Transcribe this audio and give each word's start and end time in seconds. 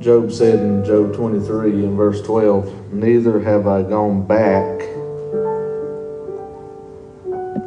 Job 0.00 0.30
said 0.30 0.60
in 0.60 0.84
Job 0.84 1.12
23 1.12 1.84
in 1.84 1.96
verse 1.96 2.22
12, 2.22 2.92
Neither 2.92 3.40
have 3.40 3.66
I 3.66 3.82
gone 3.82 4.24
back 4.24 4.80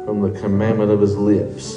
from 0.06 0.22
the 0.22 0.30
commandment 0.40 0.90
of 0.90 1.02
his 1.02 1.14
lips. 1.14 1.76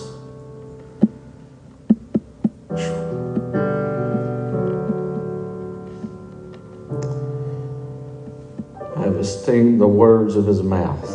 I 8.96 9.02
have 9.02 9.18
esteemed 9.18 9.82
the 9.82 9.88
words 9.88 10.38
of 10.38 10.48
his 10.48 10.64
mouth 10.64 11.12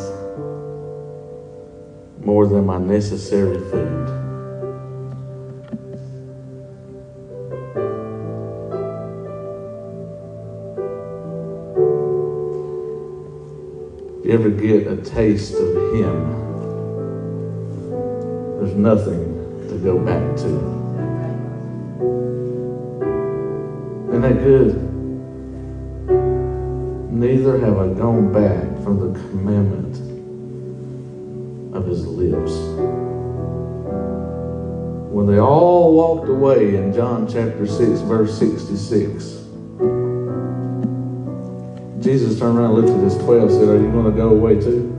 more 2.23 2.47
than 2.47 2.67
my 2.67 2.77
necessary 2.77 3.59
food. 3.71 4.20
Ever 14.31 14.49
get 14.49 14.87
a 14.87 14.97
taste 14.97 15.55
of 15.55 15.75
Him, 15.93 16.41
there's 18.59 18.77
nothing 18.77 19.35
to 19.69 19.77
go 19.83 19.99
back 19.99 20.37
to. 20.37 20.47
Isn't 24.09 24.23
that 24.23 24.43
good? 24.45 24.87
Neither 27.13 27.59
have 27.59 27.77
I 27.79 27.89
gone 27.89 28.33
back 28.33 28.85
from 28.85 29.01
the 29.01 29.19
commandment 29.31 29.97
of 31.75 31.87
His 31.87 32.07
lips. 32.07 32.53
When 35.13 35.27
they 35.27 35.41
all 35.41 35.93
walked 35.95 36.29
away 36.29 36.77
in 36.77 36.93
John 36.95 37.27
chapter 37.27 37.67
6, 37.67 38.01
verse 38.03 38.39
66, 38.39 39.40
Jesus 42.01 42.39
turned 42.39 42.57
around 42.57 42.77
and 42.77 42.87
looked 42.87 42.99
at 42.99 43.05
his 43.05 43.17
12 43.19 43.43
and 43.43 43.51
said, 43.51 43.69
Are 43.69 43.77
you 43.77 43.91
going 43.91 44.07
to 44.07 44.17
go 44.17 44.31
away 44.31 44.59
too? 44.59 44.97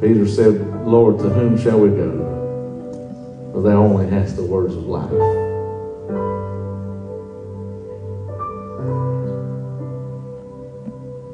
Peter 0.00 0.28
said, 0.28 0.86
Lord, 0.86 1.18
to 1.18 1.28
whom 1.28 1.58
shall 1.58 1.80
we 1.80 1.88
go? 1.88 3.50
For 3.52 3.60
thou 3.62 3.82
only 3.82 4.08
hast 4.08 4.36
the 4.36 4.44
words 4.44 4.76
of 4.76 4.84
life. 4.84 5.10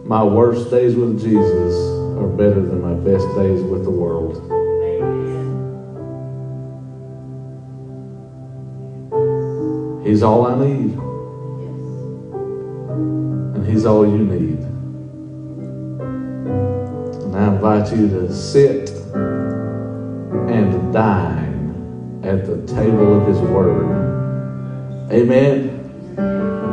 My 0.07 0.25
worst 0.25 0.71
days 0.71 0.95
with 0.95 1.21
Jesus 1.21 1.75
are 2.19 2.29
better 2.29 2.63
than 2.63 2.81
my 2.81 2.95
best 2.95 3.27
days 3.37 3.63
with 3.63 3.85
the 3.85 3.91
world. 3.91 4.52
He's 10.05 10.23
all 10.23 10.47
I 10.47 10.59
need. 10.67 10.99
And 13.55 13.67
He's 13.67 13.85
all 13.87 14.05
you 14.05 14.19
need. 14.19 14.59
And 17.23 17.37
I 17.37 17.55
invite 17.55 17.93
you 17.97 18.09
to 18.09 18.33
sit 18.35 18.91
and 20.51 20.93
dine 20.93 22.21
at 22.25 22.47
the 22.47 22.67
table 22.67 23.21
of 23.21 23.29
His 23.29 23.39
Word. 23.39 24.03
Amen. 25.13 25.79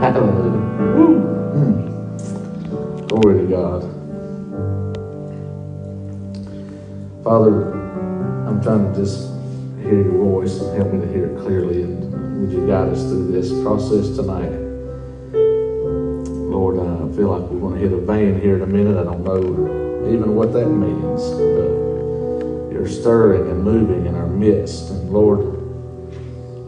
Hallelujah. 0.02 0.95
Woo. 0.95 1.19
Mm. 1.53 3.07
Glory 3.09 3.41
to 3.41 3.47
God. 3.47 3.81
Father, 7.23 7.73
I'm 8.47 8.61
trying 8.63 8.91
to 8.91 9.00
just 9.00 9.30
hear 9.83 10.02
your 10.02 10.17
voice 10.23 10.59
and 10.61 10.77
help 10.77 10.94
me 10.94 11.02
to 11.02 11.07
hear 11.11 11.25
it 11.25 11.39
clearly. 11.41 11.98
Would 12.39 12.51
you 12.53 12.65
guide 12.65 12.87
us 12.87 13.01
through 13.01 13.33
this 13.33 13.51
process 13.63 14.15
tonight? 14.15 14.49
Lord, 16.49 16.79
I 16.79 17.13
feel 17.13 17.37
like 17.37 17.49
we're 17.49 17.59
going 17.59 17.73
to 17.73 17.81
hit 17.81 17.91
a 17.91 17.99
vein 17.99 18.39
here 18.39 18.55
in 18.55 18.61
a 18.61 18.65
minute. 18.65 18.97
I 18.97 19.03
don't 19.03 19.25
know 19.25 20.07
even 20.07 20.35
what 20.35 20.53
that 20.53 20.67
means, 20.67 21.22
but 21.31 22.72
you're 22.73 22.88
stirring 22.88 23.51
and 23.51 23.61
moving 23.61 24.05
in 24.05 24.16
our 24.16 24.25
midst. 24.25 24.89
And 24.89 25.09
Lord, 25.11 25.59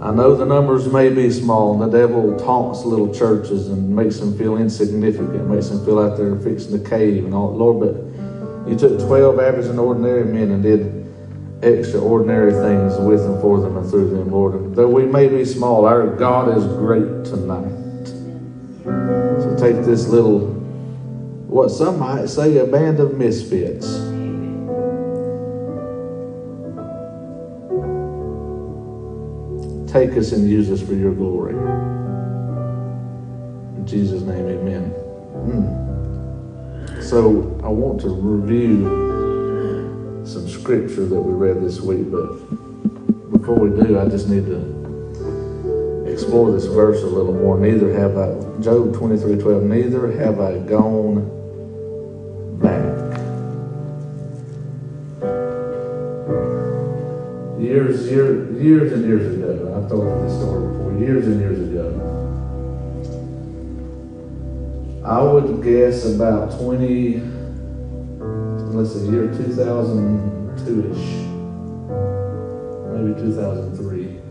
I 0.02 0.12
know 0.12 0.36
the 0.36 0.46
numbers 0.46 0.92
may 0.92 1.08
be 1.08 1.32
small, 1.32 1.72
and 1.72 1.82
the 1.82 1.98
devil 2.00 2.38
taunts 2.38 2.84
little 2.84 3.14
churches 3.14 3.70
and 3.70 3.96
makes 3.96 4.18
them 4.18 4.38
feel 4.38 4.58
insignificant, 4.58 5.48
makes 5.48 5.70
them 5.70 5.86
feel 5.86 5.96
like 5.96 6.18
they're 6.18 6.38
fixing 6.40 6.84
the 6.84 6.90
cave 6.90 7.24
and 7.24 7.34
all. 7.34 7.56
Lord, 7.56 7.80
but 7.80 8.70
you 8.70 8.78
took 8.78 9.00
12 9.00 9.40
average 9.40 9.68
and 9.68 9.80
ordinary 9.80 10.26
men 10.26 10.52
and 10.52 10.62
did 10.62 11.01
extraordinary 11.64 12.52
things 12.52 12.98
with 12.98 13.22
and 13.22 13.40
for 13.42 13.62
them 13.62 13.78
and 13.78 13.90
through 13.90 14.10
them, 14.10 14.32
Lord. 14.32 14.76
Though 14.76 14.90
we 14.90 15.06
may 15.06 15.28
be 15.28 15.46
small, 15.46 15.86
our 15.86 16.08
God 16.08 16.58
is 16.58 16.66
great 16.66 17.26
tonight. 17.26 18.08
So 19.42 19.56
take 19.60 19.86
this 19.86 20.08
little, 20.08 20.48
what 21.48 21.70
some 21.70 22.00
might 22.00 22.28
say, 22.28 22.58
a 22.58 22.66
band 22.66 23.00
of 23.00 23.16
misfits. 23.18 23.86
Take 29.92 30.18
us 30.18 30.32
and 30.32 30.50
use 30.50 30.72
us 30.72 30.82
for 30.82 30.94
your 30.94 31.14
glory. 31.14 31.54
In 33.76 33.86
Jesus' 33.86 34.22
name, 34.22 34.48
amen. 34.48 34.94
Mm. 35.46 37.04
So 37.04 37.60
I 37.64 37.68
want 37.68 38.00
to 38.02 38.10
review 38.10 39.11
scripture 40.62 41.08
that 41.08 41.20
we 41.20 41.34
read 41.34 41.60
this 41.60 41.82
week, 41.82 42.12
but 42.12 42.38
before 43.32 43.56
we 43.58 43.84
do, 43.84 44.00
I 44.00 44.08
just 44.08 44.30
need 44.30 44.46
to 44.46 46.06
explore 46.06 46.52
this 46.52 46.66
verse 46.66 47.02
a 47.02 47.08
little 47.08 47.34
more. 47.34 47.58
Neither 47.58 47.92
have 47.98 48.16
I, 48.16 48.36
Job 48.62 48.94
23 48.94 49.38
12, 49.42 49.64
neither 49.64 50.12
have 50.12 50.40
I 50.40 50.60
gone 50.60 51.26
back. 52.62 53.18
Years, 57.60 58.08
year, 58.08 58.52
years 58.62 58.94
and 58.94 59.04
years 59.04 59.34
ago, 59.34 59.74
I've 59.76 59.90
told 59.90 60.04
you 60.06 60.28
this 60.28 60.38
story 60.38 60.72
before, 60.72 60.94
years 61.00 61.26
and 61.26 61.40
years 61.40 61.60
ago, 61.60 61.88
I 65.04 65.24
would 65.24 65.64
guess 65.64 66.06
about 66.06 66.52
20 66.60 67.42
let's 68.74 68.94
see, 68.94 69.10
year 69.10 69.28
2002-ish, 70.72 71.28
maybe 72.96 73.12
2003. 73.20 74.06
It 74.08 74.22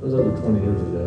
was 0.00 0.14
over 0.14 0.36
20 0.36 0.60
years 0.64 0.80
ago. 0.80 1.06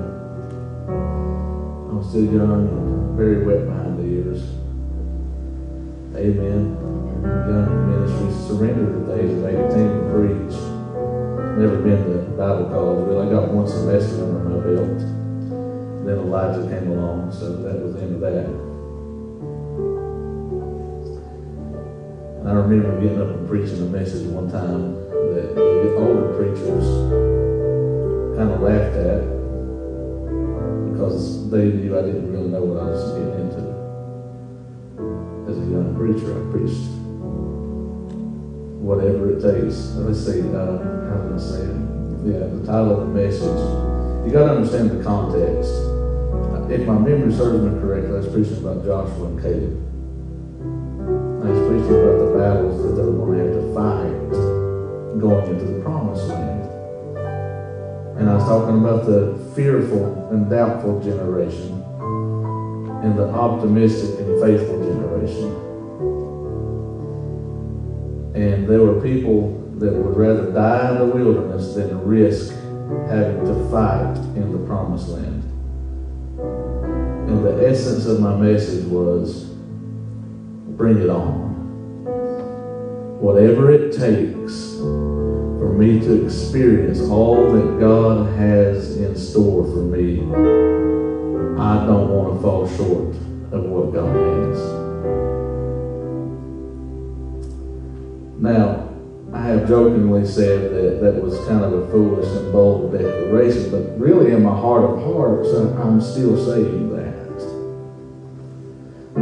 I 0.88 1.94
was 1.96 2.08
still 2.10 2.24
young, 2.24 3.16
very 3.18 3.44
wet 3.46 3.66
behind 3.68 4.00
the 4.00 4.04
ears. 4.04 4.44
Amen. 6.16 6.78
Young 7.24 7.68
in 7.68 7.82
ministry, 7.92 8.32
surrendered 8.48 8.96
at 8.96 9.06
the 9.08 9.14
age 9.20 9.32
of 9.32 9.46
18 9.46 9.60
to 9.68 10.00
preach. 10.14 10.56
Never 11.60 11.78
been 11.82 12.00
to 12.06 12.16
Bible 12.38 12.66
college. 12.70 13.08
Really, 13.08 13.28
I 13.28 13.30
got 13.32 13.52
one 13.52 13.68
semester 13.68 14.24
under 14.24 14.40
my 14.48 14.60
belt. 14.64 15.00
Then 16.06 16.18
Elijah 16.20 16.68
came 16.70 16.92
along, 16.92 17.32
so 17.34 17.56
that 17.64 17.82
was 17.82 17.96
the 17.96 18.02
end 18.02 18.16
of 18.16 18.22
that. 18.22 18.75
I 22.46 22.52
remember 22.52 23.02
getting 23.02 23.20
up 23.20 23.30
and 23.30 23.50
preaching 23.50 23.82
a 23.82 23.90
message 23.90 24.28
one 24.28 24.52
time 24.52 24.94
that 25.34 25.56
the 25.56 25.96
older 25.98 26.30
preachers 26.38 26.86
kind 28.38 28.52
of 28.54 28.62
laughed 28.62 28.96
at 29.02 29.26
because 30.94 31.50
they 31.50 31.74
knew 31.74 31.98
I 31.98 32.04
didn't 32.04 32.32
really 32.32 32.50
know 32.50 32.62
what 32.62 32.84
I 32.84 32.86
was 32.86 33.02
getting 33.18 33.50
into. 33.50 33.66
As 35.50 35.58
a 35.58 35.66
young 35.74 35.96
preacher, 35.98 36.38
I 36.38 36.42
preached 36.54 36.86
whatever 38.78 39.34
it 39.34 39.42
takes. 39.42 39.98
Let's 39.98 40.22
see, 40.22 40.42
uh, 40.54 40.78
how 41.10 41.18
can 41.26 41.34
I 41.34 41.42
say 41.42 41.66
it? 41.66 41.82
Yeah, 42.30 42.46
the 42.46 42.62
title 42.62 43.02
of 43.02 43.10
the 43.10 43.14
message. 43.26 43.58
You 44.22 44.30
got 44.32 44.46
to 44.46 44.62
understand 44.62 44.92
the 44.92 45.04
context. 45.04 45.74
If 46.70 46.86
my 46.86 46.94
memory 46.94 47.34
serves 47.34 47.66
me 47.66 47.74
correctly, 47.82 48.14
I 48.14 48.22
was 48.22 48.28
preaching 48.28 48.58
about 48.58 48.86
Joshua 48.86 49.34
and 49.34 49.42
Caleb. 49.42 49.85
I 51.46 51.52
preaching 51.68 51.94
about 51.94 52.18
the 52.18 52.38
battles 52.38 52.82
that 52.82 52.96
they 52.96 53.04
were 53.04 53.26
going 53.26 53.38
to 53.38 53.44
have 53.44 53.54
to 53.54 53.74
fight 53.76 55.20
going 55.20 55.48
into 55.48 55.66
the 55.66 55.82
promised 55.82 56.28
land. 56.28 56.66
And 58.18 58.30
I 58.30 58.34
was 58.34 58.44
talking 58.46 58.80
about 58.80 59.06
the 59.06 59.38
fearful 59.54 60.30
and 60.32 60.50
doubtful 60.50 61.02
generation 61.02 61.84
and 63.04 63.16
the 63.16 63.30
optimistic 63.30 64.20
and 64.22 64.42
faithful 64.42 64.82
generation. 64.84 65.52
And 68.34 68.68
there 68.68 68.82
were 68.82 69.00
people 69.00 69.62
that 69.78 69.94
would 69.94 70.18
rather 70.18 70.52
die 70.52 70.94
in 70.94 70.98
the 70.98 71.06
wilderness 71.06 71.76
than 71.76 72.08
risk 72.08 72.54
having 73.08 73.46
to 73.46 73.70
fight 73.70 74.18
in 74.36 74.52
the 74.52 74.66
promised 74.66 75.10
land. 75.10 75.44
And 77.30 77.46
the 77.46 77.68
essence 77.68 78.08
of 78.08 78.20
my 78.20 78.36
message 78.36 78.86
was 78.86 79.55
bring 80.78 80.98
it 80.98 81.10
on. 81.10 81.56
Whatever 83.20 83.72
it 83.72 83.92
takes 83.92 84.76
for 84.78 85.74
me 85.74 86.00
to 86.02 86.26
experience 86.26 87.00
all 87.02 87.52
that 87.54 87.80
God 87.80 88.38
has 88.38 88.98
in 88.98 89.16
store 89.16 89.64
for 89.64 89.82
me, 89.82 90.20
I 91.60 91.86
don't 91.86 92.10
want 92.10 92.36
to 92.36 92.42
fall 92.42 92.68
short 92.76 93.16
of 93.54 93.64
what 93.64 93.94
God 93.94 94.14
has. 94.16 94.86
Now, 98.38 98.90
I 99.34 99.48
have 99.48 99.68
jokingly 99.68 100.26
said 100.26 100.72
that 100.74 101.02
that 101.02 101.24
was 101.24 101.38
kind 101.48 101.64
of 101.64 101.74
a 101.74 101.92
foolish 101.92 102.28
and 102.28 102.52
bold 102.52 102.92
declaration, 102.92 103.72
but 103.72 103.98
really 104.00 104.32
in 104.32 104.44
my 104.44 104.50
heart 104.50 104.84
of 104.84 105.04
hearts, 105.04 105.50
I'm 105.80 106.02
still 106.02 106.36
that. 106.36 106.95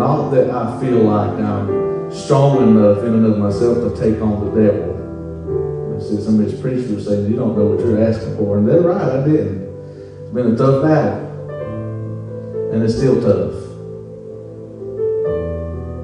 Not 0.04 0.32
that 0.32 0.50
I 0.50 0.82
feel 0.82 1.04
like 1.04 1.40
I'm 1.40 2.12
strong 2.12 2.58
enough 2.62 3.06
in 3.06 3.14
and 3.14 3.26
of 3.26 3.38
myself 3.38 3.78
to 3.78 3.90
take 3.98 4.22
on 4.22 4.44
the 4.44 4.52
devil. 4.52 4.92
I 5.96 6.00
see 6.04 6.22
some 6.22 6.42
of 6.42 6.46
these 6.46 6.60
preachers 6.60 7.06
saying, 7.08 7.32
You 7.32 7.38
don't 7.38 7.58
know 7.58 7.68
what 7.68 7.80
you're 7.80 8.04
asking 8.04 8.36
for. 8.36 8.58
And 8.58 8.68
they're 8.68 8.82
right, 8.82 9.02
I 9.02 9.24
didn't. 9.26 9.64
It's 9.64 10.34
been 10.34 10.56
a 10.56 10.58
tough 10.58 10.84
battle. 10.84 11.24
And 12.74 12.84
it's 12.84 12.98
still 12.98 13.22
tough. 13.22 13.54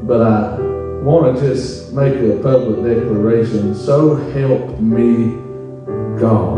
But 0.07 0.21
I 0.21 0.57
want 1.03 1.35
to 1.35 1.41
just 1.45 1.91
make 1.91 2.15
a 2.15 2.39
public 2.41 2.81
declaration. 2.81 3.75
So 3.75 4.15
help 4.15 4.79
me 4.79 5.35
God. 6.17 6.57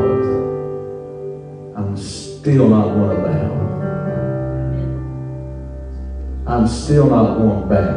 I'm 1.76 1.98
still 1.98 2.70
not 2.70 2.96
one 2.96 3.10
of 3.10 3.24
bow. 3.24 3.31
I'm 6.52 6.68
still 6.68 7.10
not 7.10 7.38
going 7.38 7.70
back. 7.70 7.96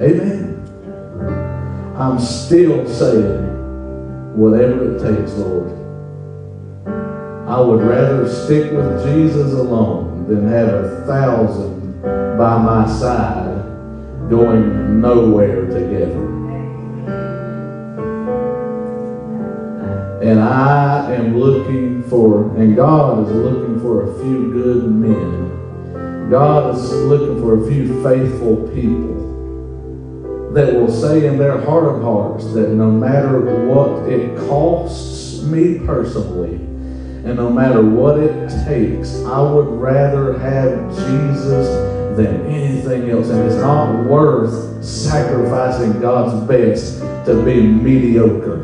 Amen. 0.00 0.64
I'm 1.98 2.18
still 2.18 2.88
saying, 2.88 4.34
whatever 4.34 4.96
it 4.96 5.02
takes, 5.02 5.34
Lord. 5.34 5.70
I 7.46 7.60
would 7.60 7.82
rather 7.82 8.26
stick 8.26 8.72
with 8.72 9.04
Jesus 9.04 9.52
alone 9.52 10.26
than 10.26 10.48
have 10.48 10.68
a 10.68 11.04
thousand 11.06 12.00
by 12.38 12.56
my 12.56 12.86
side 12.88 13.60
going 14.30 15.02
nowhere 15.02 15.66
together. 15.66 16.24
And 20.22 20.40
I 20.40 21.12
am 21.16 21.38
looking 21.38 22.02
for, 22.04 22.56
and 22.56 22.74
God 22.74 23.26
is 23.28 23.36
looking 23.36 23.78
for 23.82 24.10
a 24.10 24.14
few 24.22 24.50
good 24.50 24.90
men. 24.90 25.63
God 26.30 26.74
is 26.74 26.90
looking 26.90 27.38
for 27.40 27.62
a 27.62 27.68
few 27.68 28.02
faithful 28.02 28.68
people 28.68 30.52
that 30.54 30.72
will 30.72 30.90
say 30.90 31.26
in 31.26 31.36
their 31.36 31.60
heart 31.60 31.84
of 31.84 32.02
hearts 32.02 32.52
that 32.54 32.70
no 32.70 32.90
matter 32.90 33.40
what 33.66 34.08
it 34.08 34.36
costs 34.48 35.42
me 35.42 35.80
personally, 35.80 36.54
and 36.54 37.36
no 37.36 37.50
matter 37.50 37.82
what 37.82 38.18
it 38.18 38.48
takes, 38.64 39.22
I 39.24 39.40
would 39.40 39.68
rather 39.80 40.38
have 40.38 40.90
Jesus 40.90 41.68
than 42.16 42.46
anything 42.46 43.10
else. 43.10 43.28
And 43.28 43.46
it's 43.46 43.60
not 43.60 44.04
worth 44.06 44.84
sacrificing 44.84 46.00
God's 46.00 46.46
best 46.46 47.00
to 47.26 47.42
be 47.44 47.60
mediocre, 47.60 48.62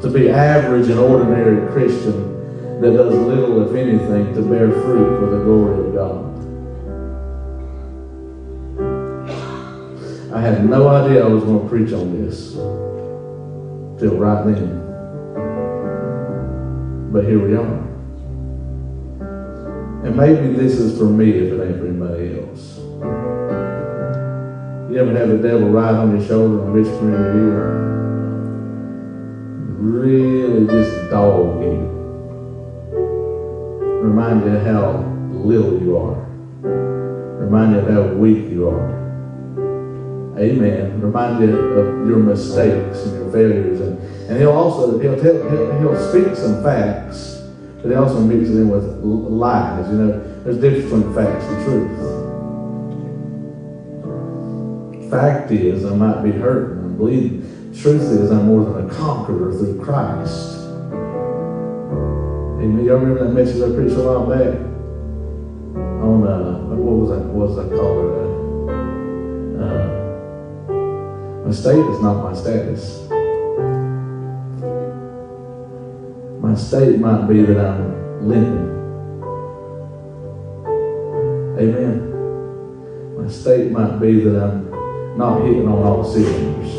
to 0.00 0.10
be 0.10 0.28
average 0.30 0.88
and 0.88 0.98
ordinary 0.98 1.70
Christian 1.72 2.29
that 2.80 2.92
does 2.96 3.14
little, 3.14 3.68
if 3.68 3.74
anything, 3.76 4.34
to 4.34 4.40
bear 4.40 4.70
fruit 4.70 5.20
for 5.20 5.26
the 5.26 5.44
glory 5.44 5.86
of 5.86 5.94
God. 5.94 6.30
I 10.32 10.40
had 10.40 10.64
no 10.64 10.88
idea 10.88 11.22
I 11.22 11.28
was 11.28 11.44
going 11.44 11.62
to 11.62 11.68
preach 11.68 11.92
on 11.92 12.24
this 12.24 12.52
till 12.54 14.16
right 14.16 14.46
then. 14.46 14.80
But 17.12 17.24
here 17.24 17.46
we 17.46 17.54
are. 17.54 17.80
And 20.06 20.16
maybe 20.16 20.54
this 20.54 20.78
is 20.78 20.96
for 20.96 21.04
me 21.04 21.30
if 21.32 21.52
it 21.52 21.60
ain't 21.62 21.78
for 21.78 21.86
anybody 21.86 22.40
else. 22.40 22.78
You 24.90 24.98
ever 24.98 25.12
have 25.18 25.28
the 25.28 25.36
devil 25.36 25.68
ride 25.68 25.96
on 25.96 26.16
your 26.16 26.26
shoulder 26.26 26.64
and 26.64 26.72
whisper 26.72 27.04
in 27.04 27.12
your 27.12 27.34
ear? 27.36 27.90
Really 29.78 30.66
just 30.66 31.10
dog 31.10 31.62
you. 31.62 31.99
Remind 34.00 34.44
you 34.44 34.58
how 34.60 35.04
little 35.30 35.78
you 35.82 35.98
are. 35.98 36.24
Remind 36.62 37.74
you 37.74 37.80
of 37.80 37.88
how 37.88 38.02
weak 38.14 38.48
you 38.50 38.68
are. 38.68 38.98
Amen. 40.38 41.00
Remind 41.02 41.42
you 41.42 41.54
of 41.54 42.08
your 42.08 42.18
mistakes 42.18 43.04
and 43.04 43.14
your 43.16 43.30
failures. 43.30 43.80
And, 43.80 43.98
and 44.30 44.38
he'll 44.38 44.52
also, 44.52 44.98
he'll, 44.98 45.20
tell, 45.20 45.34
he'll, 45.50 45.78
he'll 45.78 46.10
speak 46.10 46.34
some 46.34 46.62
facts, 46.62 47.42
but 47.82 47.90
he 47.90 47.94
also 47.94 48.20
mixes 48.20 48.56
in 48.56 48.70
with 48.70 48.84
lies. 49.04 49.86
You 49.90 49.98
know, 49.98 50.42
there's 50.44 50.56
a 50.56 50.60
difference 50.60 50.90
between 50.90 51.14
facts 51.14 51.44
and 51.44 51.64
truth. 51.66 52.20
Fact 55.10 55.50
is, 55.50 55.84
I 55.84 55.94
might 55.94 56.22
be 56.22 56.30
hurting, 56.30 56.78
and 56.78 56.86
I'm 56.86 56.96
bleeding. 56.96 57.42
Truth 57.78 58.02
is, 58.02 58.30
I'm 58.30 58.46
more 58.46 58.64
than 58.64 58.88
a 58.88 58.94
conqueror 58.94 59.52
through 59.52 59.78
Christ. 59.84 60.59
Amen. 62.60 62.84
Y'all 62.84 62.98
remember 62.98 63.24
that 63.24 63.32
message 63.32 63.62
I 63.62 63.74
preached 63.74 63.96
a 63.96 64.02
while 64.02 64.26
back? 64.26 64.54
On, 66.04 66.26
uh, 66.28 66.58
what 66.76 66.96
was 66.98 67.08
that, 67.08 67.24
what 67.32 67.48
was 67.48 67.56
that 67.56 67.70
called? 67.74 68.04
Uh, 69.56 69.64
uh, 69.64 69.86
my 71.46 71.52
state 71.52 71.78
is 71.78 72.00
not 72.02 72.22
my 72.22 72.34
status. 72.34 73.08
My 76.42 76.54
state 76.54 76.98
might 77.00 77.26
be 77.28 77.40
that 77.46 77.56
I'm 77.56 78.28
limping. 78.28 78.68
Amen. 81.60 81.96
My 83.16 83.28
state 83.30 83.72
might 83.72 83.98
be 84.00 84.20
that 84.24 84.36
I'm 84.36 85.16
not 85.16 85.40
hitting 85.40 85.66
on 85.66 85.82
all 85.82 86.04
cylinders. 86.04 86.74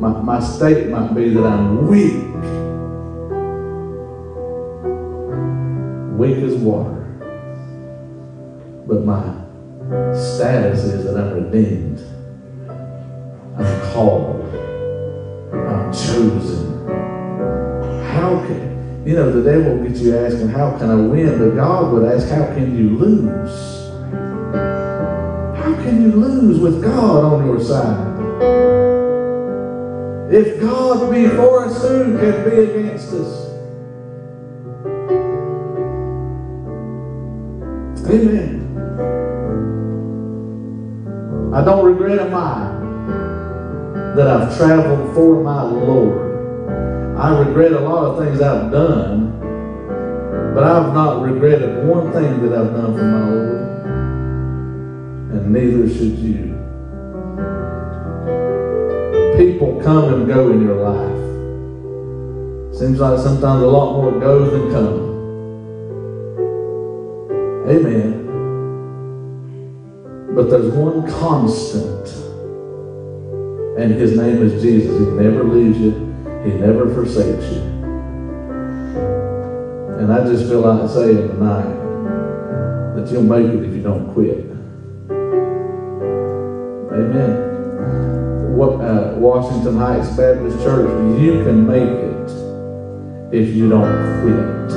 My, 0.00 0.10
my 0.22 0.38
state 0.38 0.90
might 0.90 1.12
be 1.12 1.30
that 1.30 1.44
I'm 1.44 1.88
weak. 1.88 2.25
Weak 6.16 6.38
as 6.38 6.54
water. 6.54 6.94
But 8.86 9.04
my 9.04 9.22
status 10.14 10.84
is 10.84 11.04
that 11.04 11.14
I'm 11.18 11.34
redeemed. 11.34 12.00
I'm 13.58 13.92
called. 13.92 14.42
I'm 15.52 15.92
chosen. 15.92 16.88
How 18.14 18.42
can, 18.46 19.04
you 19.06 19.14
know, 19.14 19.30
the 19.30 19.42
devil 19.42 19.86
gets 19.86 20.00
you 20.00 20.16
asking, 20.16 20.48
how 20.48 20.78
can 20.78 20.90
I 20.90 20.94
win? 20.94 21.38
But 21.38 21.54
God 21.54 21.92
would 21.92 22.10
ask, 22.10 22.28
how 22.28 22.46
can 22.46 22.74
you 22.74 22.96
lose? 22.96 23.90
How 25.58 25.74
can 25.82 26.00
you 26.00 26.12
lose 26.12 26.58
with 26.58 26.82
God 26.82 27.24
on 27.24 27.44
your 27.44 27.60
side? 27.60 28.16
If 30.32 30.62
God 30.62 31.10
be 31.12 31.28
for 31.28 31.66
us, 31.66 31.82
who 31.82 32.16
can 32.18 32.48
be 32.48 32.56
against 32.56 33.12
us? 33.12 33.45
Amen. 38.08 38.62
I 41.52 41.64
don't 41.64 41.84
regret 41.84 42.18
a 42.20 42.28
mile 42.30 42.76
that 44.14 44.28
I've 44.28 44.56
traveled 44.56 45.12
for 45.14 45.42
my 45.42 45.62
Lord. 45.62 47.18
I 47.18 47.38
regret 47.40 47.72
a 47.72 47.80
lot 47.80 48.04
of 48.04 48.18
things 48.24 48.40
I've 48.40 48.70
done, 48.70 49.40
but 50.54 50.62
I've 50.62 50.94
not 50.94 51.22
regretted 51.22 51.84
one 51.88 52.12
thing 52.12 52.42
that 52.42 52.56
I've 52.56 52.72
done 52.72 52.96
for 52.96 53.02
my 53.02 53.28
Lord. 53.28 53.62
And 55.32 55.52
neither 55.52 55.88
should 55.88 56.18
you. 56.18 56.54
People 59.36 59.80
come 59.82 60.14
and 60.14 60.26
go 60.28 60.50
in 60.52 60.62
your 60.62 60.76
life. 60.76 61.16
Seems 62.78 63.00
like 63.00 63.18
sometimes 63.18 63.62
a 63.62 63.66
lot 63.66 63.94
more 63.94 64.12
goes 64.20 64.52
than 64.52 64.70
comes. 64.70 65.05
Amen. 67.68 68.24
But 70.34 70.50
there's 70.50 70.72
one 70.74 71.10
constant 71.10 71.96
and 73.76 73.92
his 73.92 74.16
name 74.16 74.42
is 74.42 74.62
Jesus. 74.62 74.98
He 74.98 75.04
never 75.04 75.44
leaves 75.44 75.78
you. 75.78 75.90
He 76.44 76.52
never 76.52 76.92
forsakes 76.94 77.44
you. 77.52 77.60
And 79.98 80.10
I 80.10 80.24
just 80.24 80.48
feel 80.48 80.60
like 80.60 80.88
saying 80.88 81.28
tonight 81.28 81.74
that 82.96 83.08
you'll 83.12 83.22
make 83.22 83.46
it 83.46 83.64
if 83.64 83.74
you 83.74 83.82
don't 83.82 84.14
quit. 84.14 84.46
Amen. 86.90 88.56
What, 88.56 88.80
uh, 88.80 89.14
Washington 89.16 89.76
Heights 89.76 90.08
Baptist 90.16 90.58
Church, 90.62 90.88
you 91.20 91.44
can 91.44 91.66
make 91.66 91.82
it 91.82 92.30
if 93.34 93.54
you 93.54 93.68
don't 93.68 94.22
quit. 94.22 94.75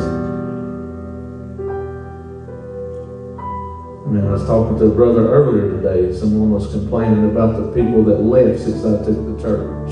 Was 4.40 4.48
talking 4.48 4.80
to 4.80 4.86
a 4.86 4.96
brother 4.96 5.30
earlier 5.30 5.82
today. 5.82 6.18
Someone 6.18 6.52
was 6.52 6.72
complaining 6.72 7.30
about 7.30 7.58
the 7.58 7.72
people 7.72 8.04
that 8.04 8.22
left 8.22 8.60
since 8.60 8.86
I 8.86 9.04
took 9.04 9.38
the 9.38 9.42
church. 9.42 9.92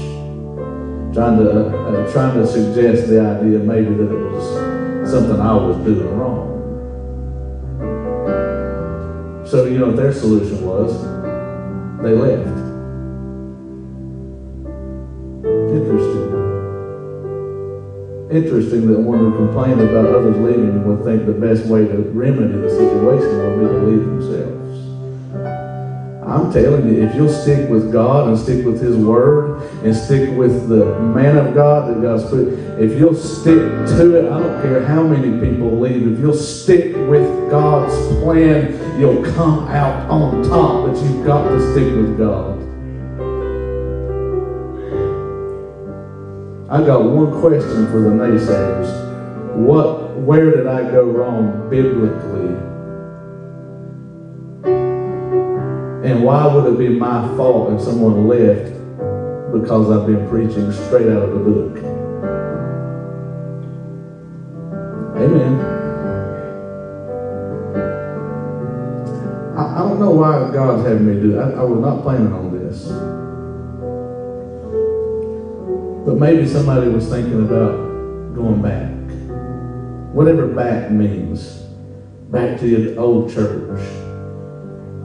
Trying 1.13 1.37
to, 1.39 1.67
uh, 1.67 2.11
trying 2.11 2.35
to 2.35 2.47
suggest 2.47 3.07
the 3.07 3.19
idea 3.19 3.59
maybe 3.59 3.93
that 3.95 4.11
it 4.11 4.31
was 4.31 5.09
something 5.09 5.39
I 5.39 5.53
was 5.53 5.77
doing 5.77 6.17
wrong. 6.17 6.47
So, 9.45 9.65
you 9.65 9.79
know 9.79 9.87
what 9.87 9.95
their 9.95 10.13
solution 10.13 10.65
was? 10.65 10.93
They 12.03 12.13
left. 12.13 12.66
Interesting 18.37 18.85
that 18.93 18.99
one 18.99 19.17
who 19.17 19.35
complained 19.35 19.81
about 19.81 20.05
others 20.05 20.37
leaving 20.37 20.85
would 20.85 21.03
think 21.03 21.25
the 21.25 21.33
best 21.33 21.65
way 21.65 21.87
to 21.87 21.97
remedy 22.13 22.53
the 22.53 22.69
situation 22.69 23.35
would 23.35 23.59
be 23.59 23.65
to 23.65 23.79
leave 23.79 24.05
themselves. 24.05 24.57
I'm 26.23 26.53
telling 26.53 26.87
you, 26.87 27.01
if 27.01 27.15
you'll 27.15 27.33
stick 27.33 27.67
with 27.67 27.91
God 27.91 28.27
and 28.27 28.37
stick 28.37 28.63
with 28.63 28.79
His 28.79 28.95
Word 28.95 29.63
and 29.83 29.95
stick 29.95 30.37
with 30.37 30.69
the 30.69 30.99
man 30.99 31.35
of 31.35 31.55
God 31.55 31.89
that 31.89 31.99
God's 31.99 32.29
put, 32.29 32.49
if 32.79 32.99
you'll 32.99 33.15
stick 33.15 33.57
to 33.97 34.19
it, 34.19 34.31
I 34.31 34.39
don't 34.39 34.61
care 34.61 34.85
how 34.85 35.01
many 35.01 35.31
people 35.43 35.79
leave, 35.79 36.13
if 36.13 36.19
you'll 36.19 36.35
stick 36.35 36.95
with 37.09 37.49
God's 37.49 37.95
plan, 38.21 38.99
you'll 38.99 39.23
come 39.33 39.67
out 39.69 40.07
on 40.11 40.43
top, 40.43 40.85
but 40.85 41.03
you've 41.03 41.25
got 41.25 41.49
to 41.49 41.71
stick 41.71 41.85
with 41.85 42.19
God. 42.19 42.56
I 46.69 46.83
got 46.83 47.01
one 47.01 47.31
question 47.39 47.87
for 47.87 48.01
the 48.01 48.09
naysayers. 48.09 49.55
What, 49.55 50.17
where 50.17 50.51
did 50.51 50.67
I 50.67 50.81
go 50.91 51.05
wrong 51.05 51.69
biblically? 51.69 52.55
And 56.09 56.23
why 56.25 56.53
would 56.53 56.73
it 56.73 56.77
be 56.77 56.89
my 56.89 57.25
fault 57.37 57.71
if 57.71 57.81
someone 57.81 58.27
left 58.27 58.73
because 59.53 59.89
I've 59.89 60.07
been 60.07 60.27
preaching 60.27 60.69
straight 60.73 61.07
out 61.07 61.23
of 61.23 61.31
the 61.31 61.39
book? 61.39 61.77
Amen. 65.15 65.59
I, 69.57 69.73
I 69.73 69.77
don't 69.87 70.01
know 70.01 70.11
why 70.11 70.51
God's 70.51 70.85
having 70.85 71.07
me 71.07 71.13
do 71.21 71.31
that. 71.31 71.55
I, 71.55 71.61
I 71.61 71.63
was 71.63 71.79
not 71.79 72.03
planning 72.03 72.33
on 72.33 72.46
maybe 76.19 76.47
somebody 76.47 76.89
was 76.89 77.07
thinking 77.07 77.45
about 77.45 77.75
going 78.33 78.61
back. 78.61 78.91
Whatever 80.13 80.47
back 80.47 80.91
means. 80.91 81.63
Back 82.31 82.59
to 82.59 82.65
the 82.65 82.97
old 82.97 83.31
church. 83.31 83.79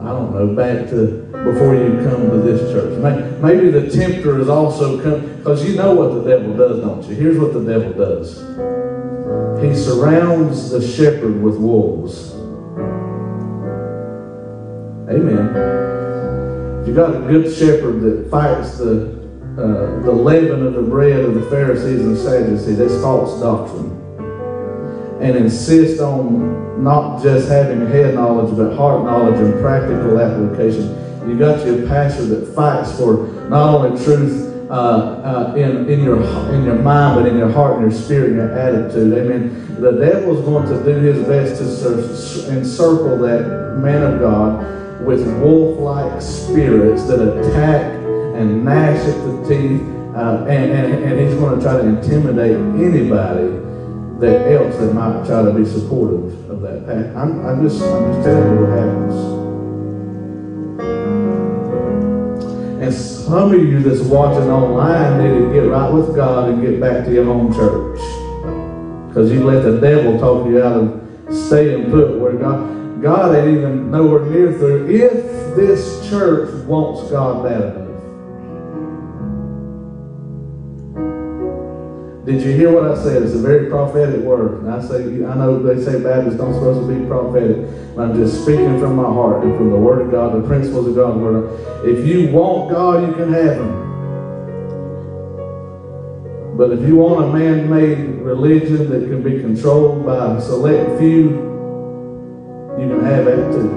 I 0.01 0.07
don't 0.07 0.33
know, 0.33 0.53
back 0.53 0.89
to 0.89 1.23
before 1.45 1.75
you 1.75 1.97
come 2.03 2.29
to 2.29 2.37
this 2.37 2.59
church. 2.71 2.99
Maybe 3.41 3.69
the 3.69 3.89
tempter 3.89 4.39
is 4.39 4.49
also 4.49 5.01
come 5.01 5.37
because 5.37 5.67
you 5.67 5.75
know 5.75 5.93
what 5.93 6.13
the 6.13 6.29
devil 6.29 6.55
does, 6.57 6.81
don't 6.81 7.03
you? 7.03 7.15
Here's 7.15 7.37
what 7.37 7.53
the 7.53 7.63
devil 7.63 7.93
does. 7.93 8.39
He 9.63 9.73
surrounds 9.75 10.71
the 10.71 10.85
shepherd 10.85 11.41
with 11.41 11.57
wolves. 11.57 12.33
Amen. 15.09 15.47
You 16.85 16.93
got 16.93 17.15
a 17.15 17.19
good 17.19 17.53
shepherd 17.53 18.01
that 18.01 18.29
fights 18.29 18.77
the 18.77 19.12
uh, 19.57 19.99
the 20.01 20.11
leaven 20.11 20.65
of 20.65 20.73
the 20.73 20.81
bread 20.81 21.19
of 21.19 21.35
the 21.35 21.43
Pharisees 21.43 22.01
and 22.01 22.17
Sadducees, 22.17 22.77
that's 22.77 22.99
false 23.01 23.39
doctrine, 23.39 23.91
and 25.21 25.37
insist 25.37 26.01
on 26.01 26.83
not 26.83 27.21
just 27.21 27.47
having 27.49 27.85
head 27.87 28.15
knowledge, 28.15 28.55
but 28.57 28.75
heart 28.75 29.03
knowledge 29.03 29.39
and 29.39 29.61
practical 29.61 30.19
application. 30.19 30.99
You 31.29 31.37
got 31.37 31.65
your 31.65 31.87
pastor 31.87 32.25
that 32.25 32.53
fights 32.55 32.97
for 32.97 33.27
not 33.47 33.75
only 33.75 34.03
truth 34.03 34.51
uh, 34.71 34.73
uh, 34.73 35.53
in, 35.55 35.87
in, 35.87 36.03
your, 36.03 36.17
in 36.51 36.63
your 36.63 36.79
mind, 36.79 37.21
but 37.21 37.27
in 37.27 37.37
your 37.37 37.51
heart 37.51 37.79
and 37.79 37.91
your 37.91 38.01
spirit 38.01 38.31
and 38.31 38.37
your 38.37 38.57
attitude. 38.57 39.13
Amen. 39.13 39.79
The 39.79 39.91
devil's 39.91 40.43
going 40.45 40.67
to 40.67 40.83
do 40.83 40.99
his 40.99 41.27
best 41.27 41.59
to 41.83 42.57
encircle 42.57 43.19
that 43.19 43.77
man 43.77 44.01
of 44.01 44.19
God 44.19 45.05
with 45.05 45.27
wolf 45.39 45.79
like 45.79 46.21
spirits 46.21 47.03
that 47.03 47.19
attack 47.21 48.02
and 48.33 48.65
gnash 48.65 48.99
at 48.99 49.15
the 49.25 49.47
teeth, 49.47 49.81
uh, 50.15 50.45
and, 50.47 50.71
and, 50.71 51.03
and 51.03 51.19
he's 51.19 51.35
going 51.39 51.57
to 51.57 51.63
try 51.63 51.77
to 51.77 51.85
intimidate 51.85 52.55
anybody 52.55 53.63
that 54.19 54.51
else 54.51 54.75
that 54.77 54.93
might 54.93 55.25
try 55.25 55.43
to 55.43 55.51
be 55.51 55.65
supportive 55.65 56.49
of 56.49 56.61
that. 56.61 57.15
I'm, 57.15 57.45
I'm, 57.45 57.67
just, 57.67 57.81
I'm 57.83 58.13
just 58.13 58.25
telling 58.25 58.53
you 58.53 58.61
what 58.61 58.69
happens. 58.77 59.43
And 62.83 62.93
some 62.93 63.53
of 63.53 63.59
you 63.59 63.81
that's 63.81 64.01
watching 64.01 64.49
online 64.49 65.23
need 65.23 65.39
to 65.39 65.53
get 65.53 65.69
right 65.69 65.91
with 65.91 66.15
God 66.15 66.49
and 66.49 66.61
get 66.61 66.79
back 66.79 67.05
to 67.05 67.13
your 67.13 67.25
home 67.25 67.53
church. 67.53 67.99
Because 69.07 69.31
you 69.31 69.43
let 69.43 69.63
the 69.63 69.79
devil 69.79 70.19
talk 70.19 70.47
you 70.47 70.61
out 70.61 70.77
of 70.77 71.01
staying 71.33 71.91
put 71.91 72.19
where 72.19 72.33
God, 72.33 73.01
God 73.01 73.35
ain't 73.35 73.57
even 73.57 73.91
nowhere 73.91 74.25
near 74.25 74.53
through. 74.53 74.89
If 74.89 75.55
this 75.55 76.09
church 76.09 76.65
wants 76.65 77.09
God 77.11 77.43
bad 77.43 77.82
Did 82.25 82.41
you 82.41 82.53
hear 82.53 82.71
what 82.71 82.89
I 82.89 82.95
said? 83.03 83.21
It's 83.21 83.33
a 83.33 83.39
very 83.39 83.69
prophetic 83.69 84.21
word. 84.21 84.63
And 84.63 84.71
I 84.71 84.81
say, 84.81 85.03
I 85.25 85.35
know 85.35 85.61
they 85.61 85.83
say 85.83 86.01
Baptists 86.01 86.37
don't 86.37 86.53
supposed 86.53 86.87
to 86.87 86.93
be 86.93 87.05
prophetic. 87.05 87.67
But 87.95 88.03
I'm 88.03 88.15
just 88.15 88.43
speaking 88.43 88.79
from 88.79 88.95
my 88.95 89.03
heart 89.03 89.43
and 89.43 89.57
from 89.57 89.71
the 89.71 89.75
Word 89.75 90.05
of 90.05 90.11
God, 90.11 90.41
the 90.41 90.47
principles 90.47 90.87
of 90.87 90.95
God's 90.95 91.19
Word. 91.19 91.85
If 91.85 92.07
you 92.07 92.31
want 92.31 92.71
God, 92.71 93.05
you 93.05 93.13
can 93.13 93.33
have 93.33 93.57
Him. 93.57 93.83
But 96.55 96.71
if 96.71 96.87
you 96.87 96.95
want 96.95 97.25
a 97.25 97.33
man-made 97.37 98.21
religion 98.21 98.89
that 98.89 99.01
can 99.09 99.21
be 99.21 99.41
controlled 99.41 100.05
by 100.05 100.37
a 100.37 100.41
select 100.41 100.99
few, 100.99 101.29
you 102.79 102.87
can 102.87 103.03
have 103.03 103.25
that 103.25 103.51
too. 103.51 103.69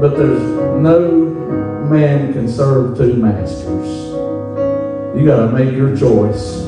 But 0.00 0.16
there's 0.16 0.42
no 0.80 1.20
man 1.90 2.32
can 2.32 2.48
serve 2.48 2.96
two 2.96 3.14
masters. 3.14 4.11
You 5.14 5.26
got 5.26 5.46
to 5.46 5.52
make 5.52 5.74
your 5.74 5.94
choice. 5.96 6.62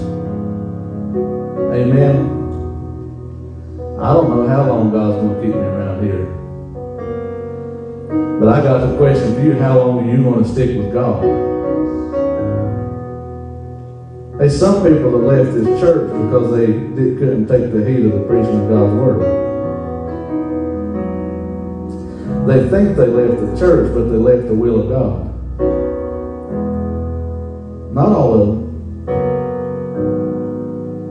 Amen. 1.73 2.31
I 3.99 4.13
don't 4.13 4.29
know 4.29 4.47
how 4.47 4.69
long 4.69 4.91
God's 4.93 5.17
going 5.17 5.35
to 5.35 5.41
keep 5.41 5.55
me 5.55 5.61
around 5.61 6.05
here. 6.05 6.27
But 8.39 8.49
I 8.51 8.63
got 8.63 8.83
a 8.83 8.97
question 8.99 9.35
for 9.35 9.41
you. 9.41 9.55
How 9.55 9.79
long 9.79 10.07
are 10.07 10.11
you 10.15 10.23
going 10.23 10.45
to 10.45 10.49
stick 10.49 10.77
with 10.77 10.93
God? 10.93 11.23
There's 14.39 14.59
some 14.59 14.83
people 14.83 15.13
have 15.13 15.23
left 15.23 15.55
this 15.55 15.81
church 15.81 16.11
because 16.11 16.51
they 16.53 16.67
couldn't 16.67 17.47
take 17.47 17.73
the 17.73 17.85
heat 17.89 18.05
of 18.05 18.13
the 18.13 18.25
preaching 18.29 18.61
of 18.61 18.69
God's 18.69 18.95
Word. 18.95 19.21
They 22.47 22.69
think 22.69 22.97
they 22.97 23.07
left 23.07 23.41
the 23.41 23.57
church, 23.59 23.95
but 23.95 24.05
they 24.11 24.19
left 24.19 24.49
the 24.49 24.55
will 24.55 24.83
of 24.83 24.89
God. 24.91 25.34
Not 27.95 28.09
all 28.09 28.35
of 28.35 28.49
them. 28.49 28.65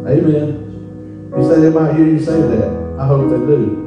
Amen. 0.06 1.32
You 1.38 1.44
say 1.48 1.62
they 1.62 1.70
might 1.70 1.96
hear 1.96 2.06
you 2.06 2.20
say 2.20 2.42
that. 2.42 2.98
I 3.00 3.08
hope 3.08 3.30
they 3.30 3.38
do. 3.38 3.80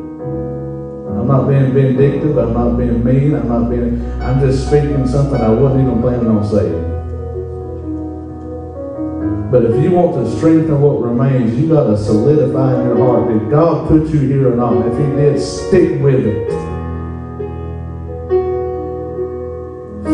I'm 1.06 1.26
not 1.26 1.46
being 1.46 1.74
vindictive. 1.74 2.38
I'm 2.38 2.54
not 2.54 2.78
being 2.78 3.04
mean. 3.04 3.34
I'm 3.34 3.48
not 3.48 3.68
being. 3.68 4.00
I'm 4.22 4.40
just 4.40 4.66
speaking 4.68 5.06
something 5.06 5.38
I 5.38 5.50
wasn't 5.50 5.82
even 5.82 6.00
planning 6.00 6.26
on 6.26 6.42
saying. 6.48 6.92
But 9.50 9.66
if 9.66 9.84
you 9.84 9.90
want 9.90 10.14
to 10.24 10.36
strengthen 10.38 10.80
what 10.80 11.02
remains, 11.02 11.54
you 11.58 11.68
got 11.68 11.84
to 11.88 11.98
solidify 11.98 12.80
in 12.80 12.86
your 12.86 12.96
heart. 12.96 13.28
Did 13.28 13.50
God 13.50 13.88
put 13.88 14.06
you 14.08 14.20
here 14.20 14.50
or 14.50 14.56
not? 14.56 14.86
If 14.86 14.96
He 14.98 15.04
did, 15.16 15.38
stick 15.38 16.00
with 16.00 16.26
it. 16.26 16.50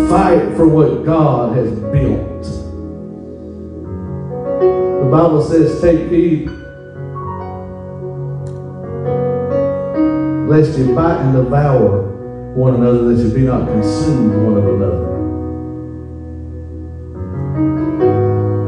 Fight 0.08 0.56
for 0.56 0.66
what 0.66 1.04
God 1.04 1.56
has 1.56 1.70
built. 1.70 2.31
Bible 5.12 5.42
says, 5.42 5.78
take 5.82 6.10
heed 6.10 6.48
lest 10.48 10.78
you 10.78 10.94
bite 10.94 11.20
and 11.20 11.34
devour 11.34 12.08
one 12.54 12.76
another, 12.76 13.12
that 13.12 13.22
you 13.22 13.30
be 13.34 13.42
not 13.42 13.68
consumed 13.68 14.34
one 14.42 14.56
of 14.56 14.66
another. 14.66 15.12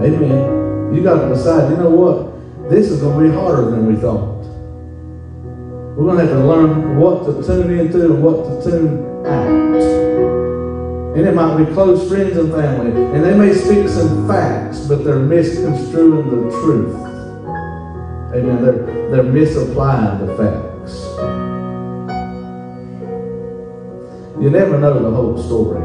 Amen. 0.04 0.94
You 0.94 1.02
got 1.02 1.26
to 1.26 1.34
decide, 1.34 1.70
you 1.70 1.78
know 1.78 1.88
what? 1.88 2.68
This 2.68 2.90
is 2.90 3.00
going 3.00 3.24
to 3.24 3.30
be 3.30 3.34
harder 3.34 3.70
than 3.70 3.86
we 3.86 3.96
thought. 3.98 4.44
We're 5.96 6.04
going 6.04 6.18
to 6.18 6.26
have 6.26 6.36
to 6.36 6.46
learn 6.46 6.98
what 6.98 7.24
to 7.24 7.42
tune 7.42 7.70
into 7.78 8.04
and 8.04 8.22
what 8.22 8.44
to 8.44 8.70
tune 8.70 9.24
out. 9.26 10.03
And 11.14 11.28
it 11.28 11.34
might 11.34 11.56
be 11.56 11.72
close 11.72 12.08
friends 12.08 12.36
and 12.36 12.50
family. 12.50 12.90
And 12.90 13.24
they 13.24 13.36
may 13.38 13.54
speak 13.54 13.88
some 13.88 14.26
facts, 14.26 14.80
but 14.80 15.04
they're 15.04 15.20
misconstruing 15.20 16.28
the 16.28 16.50
truth. 16.50 16.96
Amen. 18.34 18.62
They're, 18.64 19.10
they're 19.10 19.22
misapplying 19.22 20.26
the 20.26 20.34
facts. 20.36 21.04
You 24.42 24.50
never 24.50 24.76
know 24.80 25.00
the 25.00 25.10
whole 25.10 25.38
story. 25.40 25.84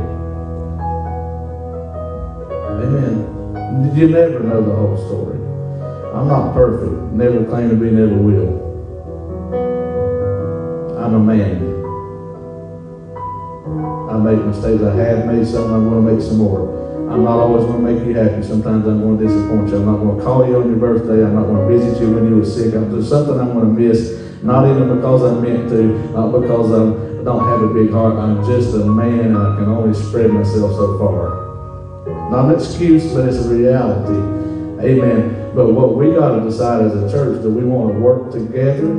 Amen. 2.84 3.96
You 3.96 4.08
never 4.08 4.40
know 4.40 4.62
the 4.64 4.74
whole 4.74 4.98
story. 4.98 5.38
I'm 6.16 6.28
not 6.28 6.56
perfect. 6.56 6.92
Never 7.14 7.46
claim 7.46 7.70
to 7.70 7.76
be, 7.76 7.92
never 7.92 8.16
will. 8.16 8.68
I'm 10.98 11.14
a 11.14 11.20
man. 11.20 11.69
I 14.30 14.36
make 14.36 14.46
mistakes. 14.46 14.84
I 14.84 14.94
have 14.96 15.26
made 15.26 15.48
some. 15.48 15.74
I'm 15.74 15.90
going 15.90 16.06
to 16.06 16.14
make 16.14 16.22
some 16.22 16.38
more. 16.38 16.70
I'm 17.10 17.24
not 17.24 17.40
always 17.40 17.66
going 17.66 17.84
to 17.84 17.92
make 17.92 18.06
you 18.06 18.14
happy. 18.14 18.46
Sometimes 18.46 18.86
I'm 18.86 19.02
going 19.02 19.18
to 19.18 19.26
disappoint 19.26 19.70
you. 19.70 19.78
I'm 19.78 19.86
not 19.86 19.98
going 19.98 20.18
to 20.20 20.24
call 20.24 20.48
you 20.48 20.58
on 20.58 20.70
your 20.70 20.78
birthday. 20.78 21.26
I'm 21.26 21.34
not 21.34 21.46
going 21.50 21.68
to 21.68 21.78
visit 21.78 22.00
you 22.00 22.14
when 22.14 22.30
you 22.30 22.36
were 22.38 22.46
sick. 22.46 22.76
I'm, 22.76 22.92
There's 22.92 23.10
something 23.10 23.40
I'm 23.40 23.54
going 23.54 23.74
to 23.74 23.82
miss. 23.82 24.22
Not 24.44 24.70
even 24.70 24.96
because 24.96 25.24
I 25.24 25.34
meant 25.42 25.70
to, 25.70 26.14
not 26.14 26.40
because 26.40 26.72
I'm, 26.72 27.22
I 27.22 27.24
don't 27.24 27.44
have 27.50 27.64
a 27.64 27.74
big 27.74 27.92
heart. 27.92 28.18
I'm 28.18 28.46
just 28.46 28.76
a 28.76 28.86
man 28.86 29.34
and 29.34 29.38
I 29.38 29.56
can 29.58 29.66
only 29.66 29.98
spread 29.98 30.30
myself 30.30 30.74
so 30.74 31.00
far. 31.00 32.30
Not 32.30 32.54
an 32.54 32.60
excuse, 32.60 33.12
but 33.12 33.28
it's 33.28 33.44
a 33.44 33.50
reality. 33.50 34.14
Amen. 34.86 35.52
But 35.56 35.74
what 35.74 35.96
we 35.96 36.14
got 36.14 36.38
to 36.38 36.46
decide 36.46 36.86
as 36.86 36.94
a 36.94 37.10
church, 37.10 37.42
do 37.42 37.50
we 37.50 37.64
want 37.64 37.96
to 37.96 38.00
work 38.00 38.32
together 38.32 38.94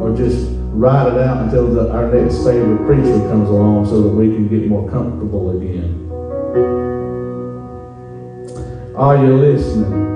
or 0.00 0.16
just 0.16 0.57
ride 0.72 1.12
it 1.12 1.20
out 1.20 1.44
until 1.44 1.66
the, 1.72 1.90
our 1.90 2.12
next 2.12 2.44
favorite 2.44 2.86
preacher 2.86 3.18
comes 3.28 3.48
along 3.48 3.86
so 3.86 4.02
that 4.02 4.08
we 4.10 4.26
can 4.26 4.48
get 4.48 4.68
more 4.68 4.88
comfortable 4.90 5.56
again? 5.56 6.04
Are 8.96 9.16
you 9.16 9.36
listening? 9.36 10.08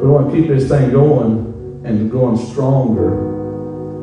We 0.00 0.08
want 0.10 0.30
to 0.30 0.36
keep 0.36 0.48
this 0.48 0.68
thing 0.68 0.90
going 0.90 1.82
and 1.84 2.10
going 2.10 2.36
stronger. 2.36 3.10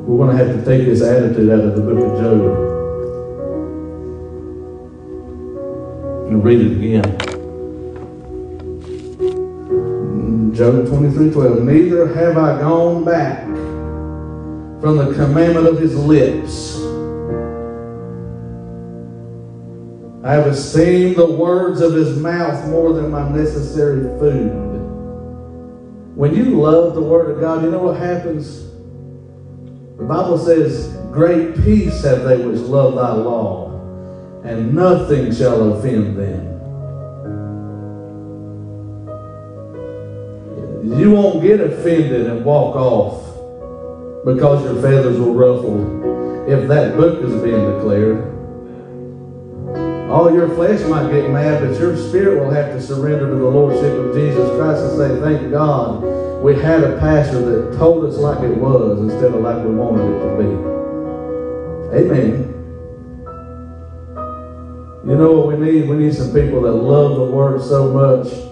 We're 0.01 0.25
going 0.25 0.37
to 0.37 0.43
have 0.45 0.55
to 0.55 0.65
take 0.65 0.85
this 0.85 1.01
attitude 1.01 1.49
out 1.49 1.59
of 1.59 1.75
the 1.75 1.81
book 1.81 1.97
of 1.97 2.19
Job. 2.19 2.69
And 6.29 6.43
read 6.43 6.61
it 6.61 6.71
again. 6.77 7.30
Job 10.61 10.87
23 10.87 11.31
12. 11.31 11.63
Neither 11.63 12.13
have 12.13 12.37
I 12.37 12.59
gone 12.59 13.03
back 13.03 13.45
from 14.79 14.97
the 14.97 15.11
commandment 15.15 15.65
of 15.65 15.79
his 15.79 15.95
lips. 15.95 16.75
I 20.23 20.33
have 20.33 20.45
esteemed 20.45 21.15
the 21.15 21.25
words 21.25 21.81
of 21.81 21.95
his 21.95 22.15
mouth 22.15 22.69
more 22.69 22.93
than 22.93 23.09
my 23.09 23.27
necessary 23.27 24.03
food. 24.19 24.51
When 26.13 26.35
you 26.35 26.61
love 26.61 26.93
the 26.93 27.01
word 27.01 27.31
of 27.31 27.41
God, 27.41 27.63
you 27.63 27.71
know 27.71 27.79
what 27.81 27.97
happens? 27.97 28.65
The 29.97 30.03
Bible 30.03 30.37
says, 30.37 30.95
Great 31.11 31.55
peace 31.63 32.03
have 32.03 32.21
they 32.21 32.37
which 32.37 32.59
love 32.59 32.93
thy 32.93 33.13
law, 33.13 33.71
and 34.43 34.75
nothing 34.75 35.33
shall 35.33 35.73
offend 35.73 36.15
them. 36.19 36.50
You 40.91 41.11
won't 41.11 41.41
get 41.41 41.61
offended 41.61 42.27
and 42.27 42.43
walk 42.43 42.75
off 42.75 44.25
because 44.25 44.63
your 44.65 44.75
feathers 44.81 45.17
were 45.17 45.31
ruffled 45.31 46.49
if 46.49 46.67
that 46.67 46.97
book 46.97 47.23
is 47.23 47.41
being 47.41 47.65
declared. 47.75 48.27
All 50.11 50.33
your 50.33 50.49
flesh 50.49 50.85
might 50.89 51.09
get 51.09 51.29
mad, 51.29 51.61
but 51.61 51.79
your 51.79 51.95
spirit 51.95 52.43
will 52.43 52.51
have 52.51 52.73
to 52.73 52.81
surrender 52.81 53.29
to 53.29 53.35
the 53.35 53.49
Lordship 53.49 53.97
of 53.97 54.13
Jesus 54.13 54.49
Christ 54.57 54.81
and 54.81 54.97
say, 54.97 55.21
Thank 55.21 55.49
God 55.49 56.03
we 56.43 56.55
had 56.55 56.83
a 56.83 56.99
pastor 56.99 57.39
that 57.39 57.77
told 57.77 58.03
us 58.03 58.17
like 58.17 58.43
it 58.43 58.57
was 58.57 58.99
instead 58.99 59.33
of 59.33 59.41
like 59.41 59.63
we 59.63 59.73
wanted 59.73 60.09
it 60.11 60.19
to 60.19 60.37
be. 60.37 60.49
Amen. 61.99 62.47
You 65.07 65.15
know 65.15 65.31
what 65.31 65.57
we 65.57 65.65
need? 65.65 65.87
We 65.87 65.95
need 65.95 66.13
some 66.13 66.33
people 66.33 66.61
that 66.63 66.73
love 66.73 67.15
the 67.15 67.23
Word 67.23 67.61
so 67.61 67.93
much 67.93 68.50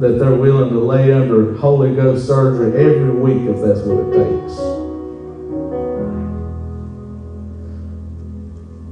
that 0.00 0.18
they're 0.18 0.34
willing 0.34 0.70
to 0.70 0.78
lay 0.78 1.12
under 1.12 1.56
Holy 1.56 1.94
Ghost 1.94 2.26
surgery 2.26 2.80
every 2.80 3.10
week 3.10 3.48
if 3.48 3.60
that's 3.60 3.80
what 3.80 4.06
it 4.06 4.12
takes. 4.12 4.78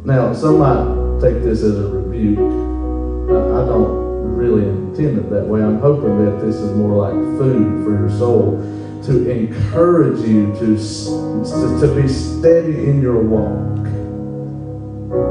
Now, 0.05 0.33
some 0.33 0.59
might 0.59 1.21
take 1.21 1.43
this 1.43 1.63
as 1.63 1.79
a 1.79 1.89
rebuke. 1.89 2.39
I, 2.39 3.67
don't 3.67 4.37
really 4.37 4.69
intend 4.69 5.19
it 5.19 5.31
that 5.31 5.45
way. 5.47 5.63
I'm 5.63 5.81
hoping 5.81 6.25
that 6.25 6.45
this 6.45 6.57
is 6.57 6.77
more 6.77 6.97
like 6.97 7.15
food 7.39 7.85
for 7.85 7.91
your 7.91 8.11
soul 8.11 8.59
to 9.05 9.31
encourage 9.31 10.21
you 10.27 10.53
to, 10.55 10.77
to, 10.77 11.87
to 11.87 12.01
be 12.01 12.09
steady 12.09 12.89
in 12.89 13.01
your 13.01 13.21
walk, 13.21 13.85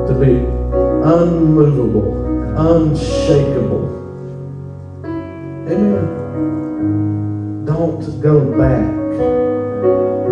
to 0.07 0.13
be 0.19 0.35
unmovable, 1.07 2.11
unshakable. 2.57 3.84
Amen. 5.67 7.65
Don't 7.65 8.21
go 8.21 8.51
back 8.55 8.85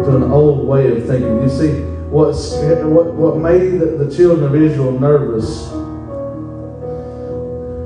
to 0.06 0.15
an 0.15 0.24
old 0.32 0.67
way 0.67 0.96
of 0.96 1.08
thinking. 1.08 1.41
You 1.41 1.50
see, 1.50 1.82
what, 2.10 2.34
what, 2.86 3.13
what 3.15 3.38
made 3.38 3.80
the, 3.80 3.86
the 3.98 4.15
children 4.15 4.46
of 4.46 4.56
Israel 4.56 4.91
nervous 5.00 5.72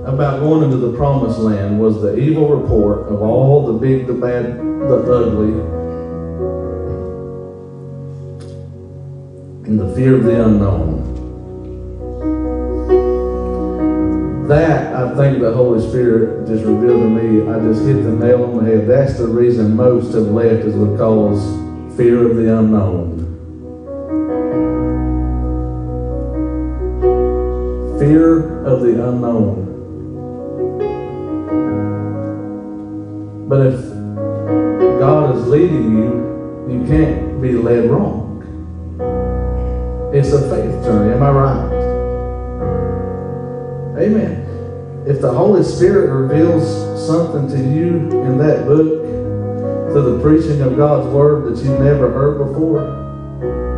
about 0.05 0.39
going 0.41 0.63
into 0.63 0.77
the 0.77 0.97
promised 0.97 1.39
land 1.39 1.79
was 1.79 2.01
the 2.01 2.17
evil 2.17 2.49
report 2.49 3.07
of 3.07 3.21
all 3.21 3.67
the 3.67 3.73
big, 3.73 4.07
the 4.07 4.13
bad, 4.13 4.57
the 4.57 4.97
ugly, 5.09 5.53
and 9.67 9.79
the 9.79 9.95
fear 9.95 10.15
of 10.15 10.23
the 10.23 10.43
unknown. 10.45 11.06
That 14.47 14.95
I 14.95 15.15
think 15.15 15.41
the 15.41 15.51
Holy 15.51 15.85
Spirit 15.87 16.47
just 16.47 16.63
revealed 16.63 17.01
to 17.01 17.09
me. 17.09 17.49
I 17.49 17.59
just 17.59 17.85
hit 17.85 18.03
the 18.03 18.11
nail 18.11 18.45
on 18.45 18.63
the 18.63 18.71
head. 18.71 18.87
That's 18.87 19.17
the 19.17 19.27
reason 19.27 19.75
most 19.75 20.13
have 20.13 20.27
left 20.27 20.65
is 20.65 20.75
because 20.75 21.43
fear 21.97 22.29
of 22.29 22.37
the 22.37 22.57
unknown. 22.57 23.17
fear 27.99 28.63
of 28.63 28.81
the 28.81 28.91
unknown. 29.09 29.65
But 33.49 33.67
if 33.67 33.79
God 34.99 35.35
is 35.35 35.47
leading 35.47 35.97
you, 35.97 36.67
you 36.69 36.85
can't 36.85 37.41
be 37.41 37.53
led 37.53 37.89
wrong. 37.89 38.43
It's 40.13 40.31
a 40.31 40.41
faith 40.41 40.83
journey. 40.83 41.13
Am 41.13 41.23
I 41.23 41.31
right? 41.31 41.73
Amen. 43.99 44.36
If 45.07 45.21
the 45.21 45.31
Holy 45.31 45.63
Spirit 45.63 46.11
reveals 46.11 47.07
something 47.07 47.47
to 47.47 47.57
you 47.57 48.11
in 48.25 48.37
that 48.39 48.65
book 48.65 49.05
through 49.93 50.17
the 50.17 50.21
preaching 50.21 50.61
of 50.61 50.75
God's 50.75 51.07
Word 51.07 51.45
that 51.45 51.63
you've 51.63 51.79
never 51.79 52.11
heard 52.11 52.45
before, 52.45 52.81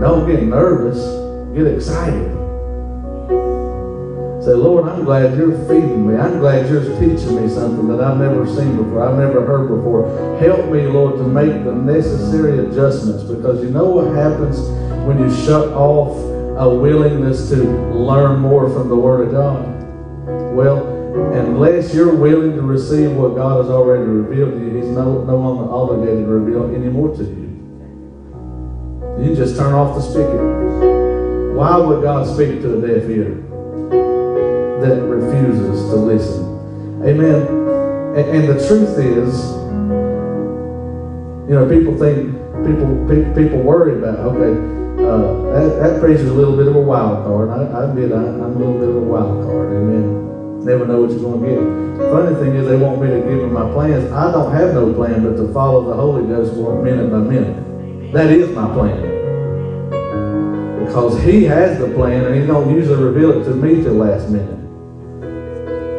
don't 0.01 0.27
get 0.27 0.41
nervous. 0.41 0.97
Get 1.55 1.67
excited. 1.67 2.33
Say, 4.43 4.53
Lord, 4.55 4.89
I'm 4.89 5.05
glad 5.05 5.37
you're 5.37 5.55
feeding 5.67 6.07
me. 6.07 6.17
I'm 6.17 6.39
glad 6.39 6.67
you're 6.67 6.81
teaching 6.99 7.35
me 7.39 7.47
something 7.47 7.87
that 7.89 8.01
I've 8.01 8.17
never 8.17 8.47
seen 8.47 8.77
before, 8.77 9.07
I've 9.07 9.19
never 9.19 9.45
heard 9.45 9.67
before. 9.67 10.09
Help 10.39 10.71
me, 10.71 10.87
Lord, 10.87 11.17
to 11.17 11.23
make 11.23 11.63
the 11.63 11.75
necessary 11.75 12.57
adjustments 12.57 13.21
because 13.21 13.61
you 13.61 13.69
know 13.69 13.85
what 13.85 14.15
happens 14.15 14.57
when 15.05 15.19
you 15.19 15.29
shut 15.45 15.67
off 15.73 16.17
a 16.57 16.67
willingness 16.67 17.49
to 17.49 17.55
learn 17.93 18.39
more 18.39 18.67
from 18.67 18.89
the 18.89 18.95
Word 18.95 19.27
of 19.27 19.31
God? 19.33 20.55
Well, 20.55 20.98
unless 21.15 21.93
you're 21.93 22.13
willing 22.13 22.55
to 22.55 22.61
receive 22.61 23.11
what 23.11 23.35
God 23.35 23.63
has 23.63 23.69
already 23.69 24.03
revealed 24.03 24.53
to 24.53 24.59
you, 24.59 24.77
He's 24.77 24.87
no, 24.87 25.23
no 25.23 25.37
longer 25.37 25.71
obligated 25.71 26.25
to 26.25 26.31
reveal 26.31 26.73
any 26.75 26.89
more 26.89 27.15
to 27.15 27.23
you. 27.23 27.47
You 29.23 29.35
just 29.35 29.57
turn 29.57 29.73
off 29.73 29.95
the 29.95 30.01
speaker. 30.01 31.53
Why 31.55 31.77
would 31.77 32.01
God 32.03 32.25
speak 32.25 32.61
to 32.61 32.77
a 32.77 32.87
deaf 32.87 33.09
ear? 33.09 33.45
that 34.81 35.01
refuses 35.03 35.89
to 35.89 35.95
listen. 35.95 37.03
Amen. 37.03 37.47
And, 38.15 38.29
and 38.37 38.47
the 38.47 38.67
truth 38.67 38.97
is, 38.97 39.51
you 41.49 41.55
know, 41.55 41.67
people 41.67 41.97
think 41.97 42.33
people 42.65 43.35
people 43.35 43.61
worry 43.61 43.97
about 43.97 44.19
okay, 44.19 44.55
uh, 45.03 45.51
that, 45.53 45.79
that 45.79 45.99
preacher's 46.01 46.29
a 46.29 46.33
little 46.33 46.55
bit 46.55 46.67
of 46.67 46.75
a 46.75 46.81
wild 46.81 47.25
card. 47.25 47.49
I, 47.49 47.63
I 47.79 47.89
admit 47.89 48.11
I, 48.11 48.23
am 48.23 48.41
a 48.41 48.47
little 48.49 48.79
bit 48.79 48.89
of 48.89 48.95
a 48.95 48.99
wild 48.99 49.45
card. 49.45 49.69
Amen. 49.73 50.38
Never 50.65 50.85
know 50.85 51.01
what 51.01 51.11
you're 51.11 51.19
going 51.19 51.41
to 51.41 51.47
get. 51.47 52.11
Funny 52.11 52.35
thing 52.35 52.55
is, 52.55 52.67
they 52.67 52.77
want 52.77 53.01
me 53.01 53.07
to 53.07 53.17
give 53.17 53.39
them 53.41 53.53
my 53.53 53.71
plans. 53.73 54.11
I 54.11 54.31
don't 54.31 54.51
have 54.53 54.73
no 54.73 54.93
plan 54.93 55.23
but 55.23 55.37
to 55.37 55.53
follow 55.53 55.87
the 55.87 55.93
Holy 55.93 56.27
Ghost 56.27 56.53
minute 56.83 57.11
by 57.11 57.17
minute. 57.17 58.13
That 58.13 58.31
is 58.31 58.49
my 58.55 58.71
plan 58.73 59.19
because 60.89 61.21
he 61.21 61.43
has 61.43 61.77
the 61.77 61.87
plan 61.93 62.25
and 62.25 62.35
he 62.35 62.47
don't 62.47 62.73
usually 62.73 63.03
reveal 63.03 63.39
it 63.39 63.43
to 63.43 63.51
me 63.51 63.83
till 63.83 63.93
last 63.93 64.29
minute. 64.29 64.57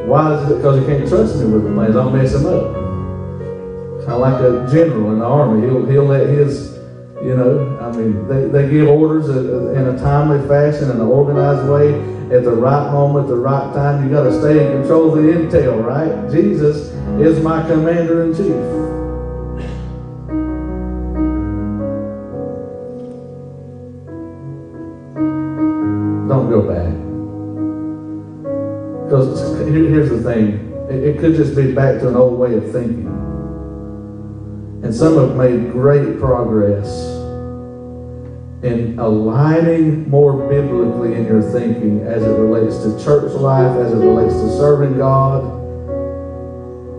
Why 0.09 0.35
is 0.35 0.51
it? 0.51 0.57
Because 0.57 0.81
he 0.81 0.87
can't 0.87 1.09
trust 1.09 1.37
me 1.37 1.45
with 1.47 1.63
the 1.63 1.73
plans. 1.73 1.95
I'll 1.95 2.11
mess 2.11 2.35
him 2.35 2.47
up. 2.47 2.75
Kind 4.01 4.13
of 4.13 4.21
like 4.21 4.41
a 4.41 4.69
general 4.73 5.13
in 5.13 5.21
the 5.21 5.25
army. 5.25 5.67
He'll, 5.67 5.87
he'll 5.87 6.07
let 6.07 6.29
his, 6.29 6.75
you 7.23 7.37
know, 7.37 7.79
I 7.81 7.91
I 7.91 7.97
mean, 7.97 8.29
they, 8.29 8.47
they 8.47 8.71
give 8.71 8.89
orders 8.89 9.29
in 9.29 9.87
a 9.87 9.99
timely 9.99 10.47
fashion, 10.49 10.91
in 10.91 11.01
an 11.01 11.01
organized 11.01 11.69
way, 11.69 11.91
at 12.33 12.45
the 12.45 12.53
right 12.53 12.93
moment, 12.93 13.27
the 13.27 13.35
right 13.35 13.75
time. 13.75 14.05
You 14.05 14.11
got 14.11 14.23
to 14.23 14.41
stay 14.41 14.65
in 14.65 14.81
control 14.81 15.09
of 15.09 15.23
the 15.23 15.31
intel, 15.31 15.85
right? 15.85 16.31
Jesus 16.31 16.91
is 17.21 17.43
my 17.43 17.67
commander 17.67 18.23
in 18.23 18.33
chief. 18.33 18.55
Don't 26.29 26.49
go 26.49 26.63
back. 26.63 26.95
Because 29.05 29.59
here's 29.69 30.11
the 30.11 30.23
thing 30.23 30.69
it 30.89 31.19
could 31.19 31.35
just 31.35 31.57
be 31.57 31.73
back 31.73 32.01
to 32.01 32.09
an 32.09 32.17
old 32.17 32.39
way 32.39 32.55
of 32.55 32.71
thinking. 32.71 33.07
And 34.85 34.95
some 34.95 35.17
have 35.17 35.37
made 35.37 35.73
great 35.73 36.21
progress 36.21 37.20
in 38.63 38.99
aligning 38.99 40.09
more 40.11 40.49
biblically 40.49 41.15
in 41.15 41.25
your 41.25 41.41
thinking 41.41 42.03
as 42.03 42.23
it 42.23 42.29
relates 42.29 42.77
to 42.83 43.03
church 43.03 43.33
life, 43.33 43.75
as 43.79 43.93
it 43.93 43.97
relates 43.97 44.35
to 44.35 44.51
serving 44.59 44.99
God. 44.99 45.59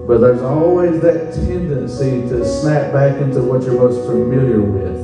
But 0.07 0.21
there's 0.21 0.41
always 0.41 0.99
that 1.01 1.33
tendency 1.35 2.27
to 2.29 2.43
snap 2.45 2.91
back 2.91 3.21
into 3.21 3.43
what 3.43 3.61
you're 3.61 3.75
most 3.75 4.07
familiar 4.07 4.59
with, 4.59 4.97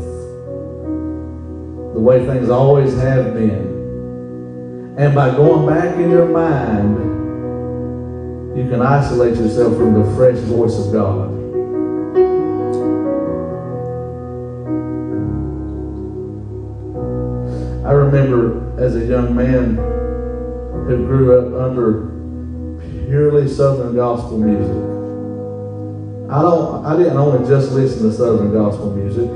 the 1.93 1.99
way 1.99 2.25
things 2.25 2.49
always 2.49 2.95
have 2.97 3.35
been. 3.35 4.95
And 4.97 5.13
by 5.13 5.29
going 5.29 5.67
back 5.67 5.95
in 5.97 6.09
your 6.09 6.27
mind, 6.27 6.97
you 8.57 8.67
can 8.67 8.81
isolate 8.81 9.35
yourself 9.35 9.77
from 9.77 9.93
the 9.93 10.15
fresh 10.15 10.39
voice 10.39 10.75
of 10.79 10.91
God. 10.91 11.36
Remember 18.07 18.81
as 18.81 18.95
a 18.95 19.05
young 19.05 19.35
man 19.35 19.75
who 20.87 21.05
grew 21.07 21.37
up 21.37 21.61
under 21.61 22.07
purely 23.07 23.47
Southern 23.47 23.95
gospel 23.95 24.37
music. 24.37 24.83
I 26.31 26.41
don't 26.41 26.85
I 26.85 26.97
didn't 26.97 27.17
only 27.17 27.47
just 27.47 27.71
listen 27.71 28.09
to 28.09 28.15
Southern 28.15 28.53
gospel 28.53 28.91
music. 28.95 29.29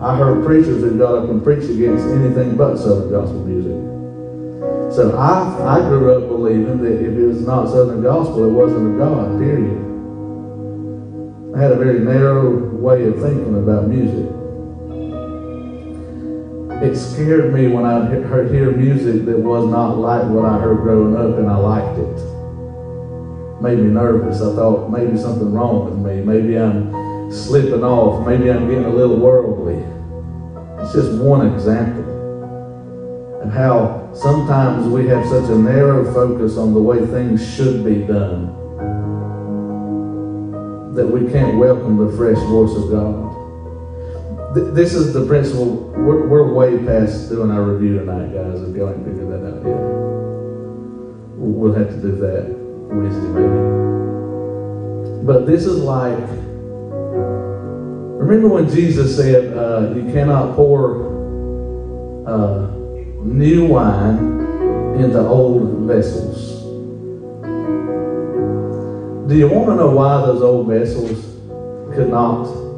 I 0.00 0.16
heard 0.16 0.44
preachers 0.44 0.82
who 0.82 0.98
got 0.98 1.14
up 1.14 1.28
and 1.28 1.42
preached 1.42 1.70
against 1.70 2.04
anything 2.06 2.56
but 2.56 2.76
Southern 2.76 3.10
gospel 3.10 3.44
music. 3.44 3.78
So 4.94 5.16
I 5.16 5.78
I 5.78 5.88
grew 5.88 6.14
up 6.14 6.28
believing 6.28 6.82
that 6.82 6.94
if 6.94 7.16
it 7.16 7.26
was 7.26 7.42
not 7.42 7.68
Southern 7.68 8.02
gospel, 8.02 8.44
it 8.44 8.52
wasn't 8.52 8.92
of 8.92 8.98
God, 8.98 9.38
period. 9.38 9.86
I 11.54 11.62
had 11.62 11.72
a 11.72 11.76
very 11.76 12.00
narrow 12.00 12.58
way 12.74 13.04
of 13.04 13.20
thinking 13.20 13.56
about 13.56 13.86
music 13.86 14.30
it 16.82 16.96
scared 16.96 17.52
me 17.52 17.68
when 17.68 17.84
I 17.84 18.06
heard 18.06 18.50
hear 18.50 18.70
music 18.70 19.26
that 19.26 19.38
was 19.38 19.68
not 19.68 19.98
like 19.98 20.24
what 20.24 20.46
I 20.46 20.58
heard 20.58 20.78
growing 20.78 21.14
up, 21.14 21.38
and 21.38 21.48
I 21.48 21.56
liked 21.56 21.98
it. 21.98 23.62
Made 23.62 23.78
me 23.78 23.90
nervous. 23.90 24.40
I 24.40 24.54
thought 24.54 24.90
maybe 24.90 25.18
something 25.18 25.52
wrong 25.52 25.84
with 25.84 25.98
me. 25.98 26.22
Maybe 26.22 26.56
I'm 26.56 27.30
slipping 27.30 27.84
off. 27.84 28.26
Maybe 28.26 28.50
I'm 28.50 28.66
getting 28.66 28.86
a 28.86 28.90
little 28.94 29.16
worldly. 29.16 29.84
It's 30.82 30.94
just 30.94 31.20
one 31.20 31.52
example 31.52 32.08
of 33.42 33.52
how 33.52 34.10
sometimes 34.14 34.86
we 34.86 35.06
have 35.08 35.26
such 35.28 35.50
a 35.50 35.56
narrow 35.56 36.10
focus 36.14 36.56
on 36.56 36.72
the 36.72 36.80
way 36.80 37.04
things 37.06 37.46
should 37.54 37.84
be 37.84 38.06
done 38.06 38.56
that 40.94 41.06
we 41.06 41.30
can't 41.30 41.58
welcome 41.58 41.98
the 41.98 42.16
fresh 42.16 42.38
voice 42.48 42.74
of 42.74 42.90
God 42.90 43.29
this 44.54 44.94
is 44.94 45.12
the 45.12 45.24
principle. 45.26 45.76
We're, 45.90 46.26
we're, 46.26 46.52
way 46.52 46.78
past 46.84 47.28
doing 47.28 47.50
our 47.50 47.62
review 47.62 48.00
tonight, 48.00 48.32
guys. 48.34 48.60
If 48.62 48.74
y'all 48.74 48.90
ain't 48.90 49.04
figured 49.04 49.28
that 49.30 49.46
out 49.46 49.62
yet, 49.64 49.80
we'll 51.36 51.72
have 51.72 51.88
to 51.88 51.96
do 52.00 52.16
that 52.16 52.48
Wednesday, 52.90 53.28
maybe. 53.28 55.24
But 55.24 55.46
this 55.46 55.66
is 55.66 55.78
like. 55.78 56.18
Remember 58.20 58.48
when 58.48 58.68
Jesus 58.68 59.16
said, 59.16 59.56
uh, 59.56 59.92
"You 59.94 60.12
cannot 60.12 60.56
pour 60.56 61.06
uh, 62.26 62.70
new 63.22 63.66
wine 63.66 64.98
into 65.00 65.20
old 65.20 65.86
vessels." 65.86 66.58
Do 69.28 69.36
you 69.36 69.48
want 69.48 69.68
to 69.68 69.76
know 69.76 69.90
why 69.90 70.26
those 70.26 70.42
old 70.42 70.66
vessels 70.66 71.24
could 71.94 72.10
not 72.10 72.69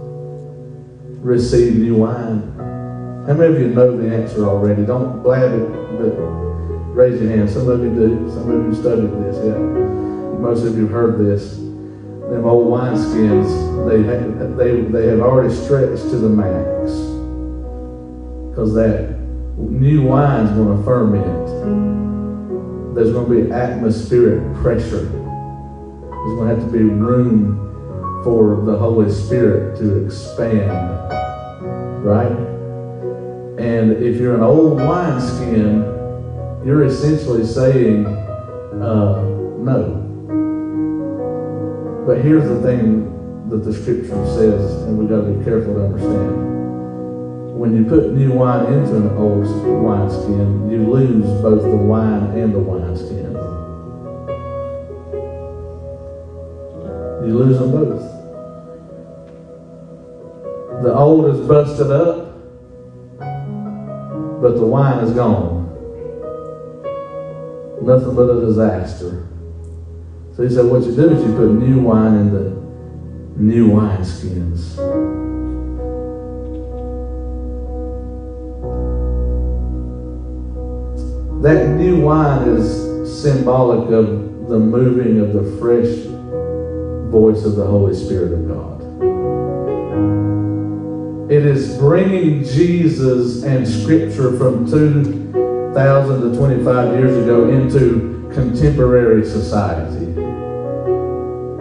receive 1.23 1.77
new 1.77 1.95
wine? 1.97 2.53
How 3.27 3.35
many 3.35 3.55
of 3.55 3.61
you 3.61 3.69
know 3.69 3.97
the 3.97 4.15
answer 4.15 4.45
already? 4.45 4.85
Don't 4.85 5.23
blab 5.23 5.53
it, 5.53 5.69
but 5.97 6.19
raise 6.95 7.21
your 7.21 7.31
hand. 7.31 7.49
Some 7.49 7.69
of 7.69 7.81
you 7.81 7.91
do. 7.91 8.31
Some 8.31 8.51
of 8.51 8.67
you 8.67 8.75
studied 8.75 9.13
this. 9.25 9.37
Yeah, 9.37 9.59
most 9.59 10.65
of 10.65 10.77
you 10.77 10.89
heard 10.89 11.25
this. 11.25 11.57
Them 11.57 12.47
old 12.47 12.67
wineskins, 12.73 13.89
they 13.89 14.03
have, 14.03 14.57
they 14.57 14.81
they 14.81 15.07
have 15.09 15.21
already 15.21 15.55
stretched 15.55 16.03
to 16.03 16.17
the 16.17 16.29
max 16.29 16.93
because 18.51 18.75
that 18.75 19.19
new 19.57 20.03
wine's 20.03 20.51
going 20.51 20.77
to 20.77 20.85
ferment. 20.85 21.47
There's 22.95 23.13
going 23.13 23.29
to 23.29 23.47
be 23.47 23.53
atmospheric 23.53 24.43
pressure. 24.63 25.05
There's 25.05 26.35
going 26.37 26.49
to 26.49 26.55
have 26.55 26.65
to 26.65 26.73
be 26.73 26.85
room 26.85 27.72
for 28.25 28.63
the 28.65 28.77
Holy 28.77 29.11
Spirit 29.11 29.77
to 29.79 30.05
expand, 30.05 30.71
right? 32.05 32.33
And 33.59 33.93
if 33.93 34.17
you're 34.17 34.35
an 34.35 34.43
old 34.43 34.77
wineskin, 34.77 35.83
you're 36.65 36.85
essentially 36.85 37.45
saying 37.45 38.07
uh, 38.07 39.23
no. 39.59 39.99
But 42.07 42.21
here's 42.23 42.49
the 42.49 42.61
thing 42.63 43.49
that 43.49 43.59
the 43.59 43.73
scripture 43.73 44.27
says, 44.27 44.83
and 44.83 44.99
we've 44.99 45.09
got 45.09 45.23
to 45.23 45.33
be 45.33 45.45
careful 45.45 45.75
to 45.75 45.85
understand. 45.85 46.53
When 47.59 47.77
you 47.77 47.85
put 47.85 48.13
new 48.13 48.33
wine 48.33 48.73
into 48.73 48.97
an 48.97 49.17
old 49.17 49.47
wineskin, 49.83 50.71
you 50.71 50.91
lose 50.91 51.27
both 51.43 51.63
the 51.63 51.77
wine 51.77 52.37
and 52.39 52.55
the 52.55 52.59
wineskin. 52.59 53.22
You 57.25 57.39
lose 57.39 57.59
them 57.59 57.71
both. 57.71 58.03
The 60.83 60.93
old 60.93 61.27
is 61.33 61.47
busted 61.47 61.91
up, 61.93 62.37
but 64.41 64.57
the 64.57 64.67
wine 64.67 65.05
is 65.05 65.13
gone. 65.13 65.69
Nothing 67.81 68.15
but 68.17 68.29
a 68.29 68.41
disaster. 68.41 69.29
So 70.37 70.43
he 70.43 70.51
said, 70.51 70.67
what 70.67 70.83
you 70.83 70.97
do 70.97 71.11
is 71.11 71.25
you 71.25 71.37
put 71.37 71.51
new 71.51 71.81
wine 71.83 72.15
in 72.15 72.33
the 72.33 72.51
new 73.41 73.69
wineskins. 73.69 74.77
That 81.43 81.69
new 81.77 82.01
wine 82.01 82.49
is 82.49 83.23
symbolic 83.23 83.91
of 83.93 84.49
the 84.49 84.59
moving 84.59 85.21
of 85.21 85.33
the 85.33 85.43
fresh 85.61 86.09
voice 87.13 87.45
of 87.45 87.57
the 87.57 87.67
Holy 87.67 87.95
Spirit 87.95 88.33
of 88.33 88.49
God. 88.49 88.81
It 91.31 91.45
is 91.45 91.77
bringing 91.77 92.43
Jesus 92.43 93.43
and 93.43 93.69
Scripture 93.69 94.39
from 94.39 94.65
2,000 94.65 96.33
to 96.33 96.37
25 96.39 96.99
years 96.99 97.23
ago 97.23 97.51
into 97.51 98.31
contemporary 98.33 99.27
society. 99.27 100.02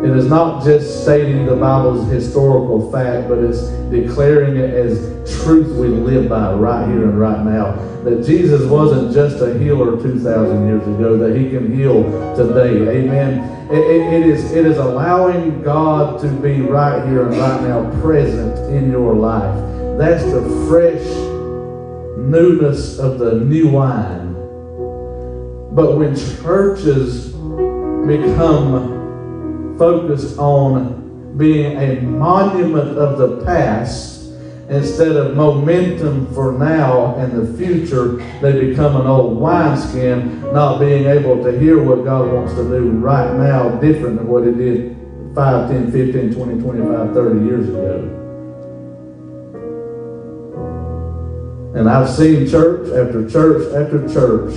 It 0.03 0.17
is 0.17 0.25
not 0.25 0.63
just 0.63 1.03
stating 1.03 1.45
the 1.45 1.55
Bible's 1.55 2.09
historical 2.09 2.91
fact, 2.91 3.29
but 3.29 3.37
it's 3.37 3.61
declaring 3.91 4.57
it 4.57 4.71
as 4.71 4.99
truth 5.43 5.77
we 5.77 5.89
live 5.89 6.27
by 6.27 6.53
right 6.53 6.87
here 6.87 7.03
and 7.03 7.19
right 7.19 7.45
now. 7.45 7.73
That 8.03 8.25
Jesus 8.25 8.67
wasn't 8.67 9.13
just 9.13 9.43
a 9.43 9.59
healer 9.59 10.01
2,000 10.01 10.67
years 10.67 10.81
ago, 10.81 11.17
that 11.19 11.37
he 11.37 11.51
can 11.51 11.75
heal 11.75 12.01
today. 12.35 12.99
Amen. 12.99 13.69
It, 13.69 13.77
it, 13.77 14.13
it, 14.13 14.25
is, 14.25 14.51
it 14.53 14.65
is 14.65 14.79
allowing 14.79 15.61
God 15.61 16.19
to 16.21 16.29
be 16.29 16.61
right 16.61 17.07
here 17.07 17.27
and 17.27 17.37
right 17.37 17.61
now 17.61 18.01
present 18.01 18.57
in 18.75 18.89
your 18.89 19.13
life. 19.13 19.55
That's 19.99 20.23
the 20.23 20.41
fresh 20.67 21.05
newness 22.17 22.97
of 22.97 23.19
the 23.19 23.35
new 23.35 23.69
wine. 23.69 24.33
But 25.75 25.95
when 25.95 26.15
churches 26.15 27.27
become 28.07 29.00
focused 29.81 30.37
on 30.37 31.35
being 31.39 31.75
a 31.75 31.99
monument 32.01 32.99
of 32.99 33.17
the 33.17 33.43
past 33.43 34.29
instead 34.69 35.15
of 35.15 35.35
momentum 35.35 36.31
for 36.35 36.51
now 36.51 37.15
and 37.15 37.31
the 37.33 37.57
future, 37.57 38.17
they 38.41 38.69
become 38.69 38.95
an 38.95 39.07
old 39.07 39.41
wineskin, 39.41 40.39
not 40.53 40.79
being 40.79 41.07
able 41.07 41.43
to 41.43 41.57
hear 41.59 41.81
what 41.81 42.05
God 42.05 42.31
wants 42.31 42.53
to 42.53 42.63
do 42.69 42.91
right 42.91 43.35
now, 43.35 43.69
different 43.79 44.17
than 44.17 44.27
what 44.27 44.43
it 44.43 44.55
did 44.55 44.95
5, 45.33 45.71
10, 45.71 45.91
15, 45.91 46.35
20, 46.35 46.61
25, 46.61 47.13
30 47.15 47.45
years 47.45 47.67
ago. 47.67 48.17
And 51.73 51.89
I've 51.89 52.07
seen 52.07 52.47
church 52.47 52.87
after 52.89 53.27
church 53.27 53.73
after 53.73 54.07
church 54.13 54.53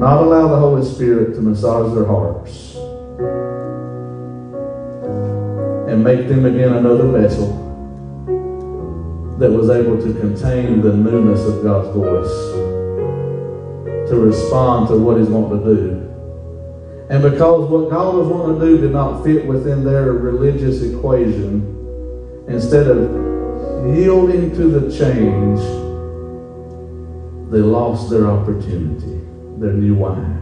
not 0.00 0.22
allow 0.22 0.48
the 0.48 0.56
Holy 0.56 0.82
Spirit 0.82 1.34
to 1.34 1.42
massage 1.42 1.94
their 1.94 2.06
hearts 2.06 2.74
and 5.92 6.02
make 6.02 6.26
them 6.26 6.46
again 6.46 6.72
another 6.72 7.06
vessel 7.08 7.52
that 9.38 9.50
was 9.50 9.68
able 9.68 9.98
to 9.98 10.18
contain 10.18 10.80
the 10.80 10.90
newness 10.90 11.44
of 11.44 11.62
God's 11.62 11.94
voice, 11.94 12.30
to 14.08 14.16
respond 14.16 14.88
to 14.88 14.96
what 14.96 15.18
He's 15.18 15.28
wanting 15.28 15.66
to 15.66 15.74
do. 15.74 15.90
And 17.10 17.22
because 17.22 17.68
what 17.68 17.90
God 17.90 18.14
was 18.14 18.26
wanting 18.26 18.58
to 18.58 18.66
do 18.66 18.78
did 18.80 18.92
not 18.92 19.22
fit 19.22 19.44
within 19.44 19.84
their 19.84 20.12
religious 20.12 20.80
equation, 20.80 22.46
instead 22.48 22.86
of 22.86 23.94
yielding 23.94 24.54
to 24.54 24.80
the 24.80 24.90
change, 24.96 25.60
they 27.52 27.58
lost 27.58 28.08
their 28.08 28.26
opportunity 28.28 29.20
their 29.60 29.74
new 29.74 29.94
wine. 29.94 30.38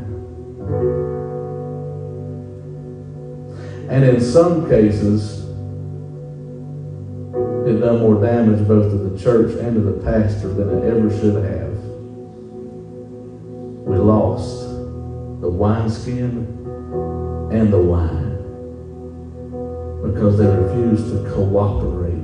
And 3.91 4.05
in 4.05 4.21
some 4.21 4.69
cases, 4.69 5.45
it 7.67 7.81
done 7.81 7.99
more 7.99 8.23
damage 8.23 8.67
both 8.69 8.93
to 8.93 8.97
the 8.97 9.19
church 9.19 9.59
and 9.59 9.75
to 9.75 9.81
the 9.81 10.05
pastor 10.05 10.49
than 10.55 10.79
it 10.79 10.85
ever 10.85 11.11
should 11.11 11.43
have. 11.45 11.75
We 13.85 13.97
lost 13.97 14.61
the 15.41 15.49
wineskin 15.49 16.47
and 17.51 17.73
the 17.73 17.79
wine 17.79 18.37
because 20.03 20.39
they 20.39 20.47
refused 20.47 21.11
to 21.13 21.31
cooperate 21.35 22.19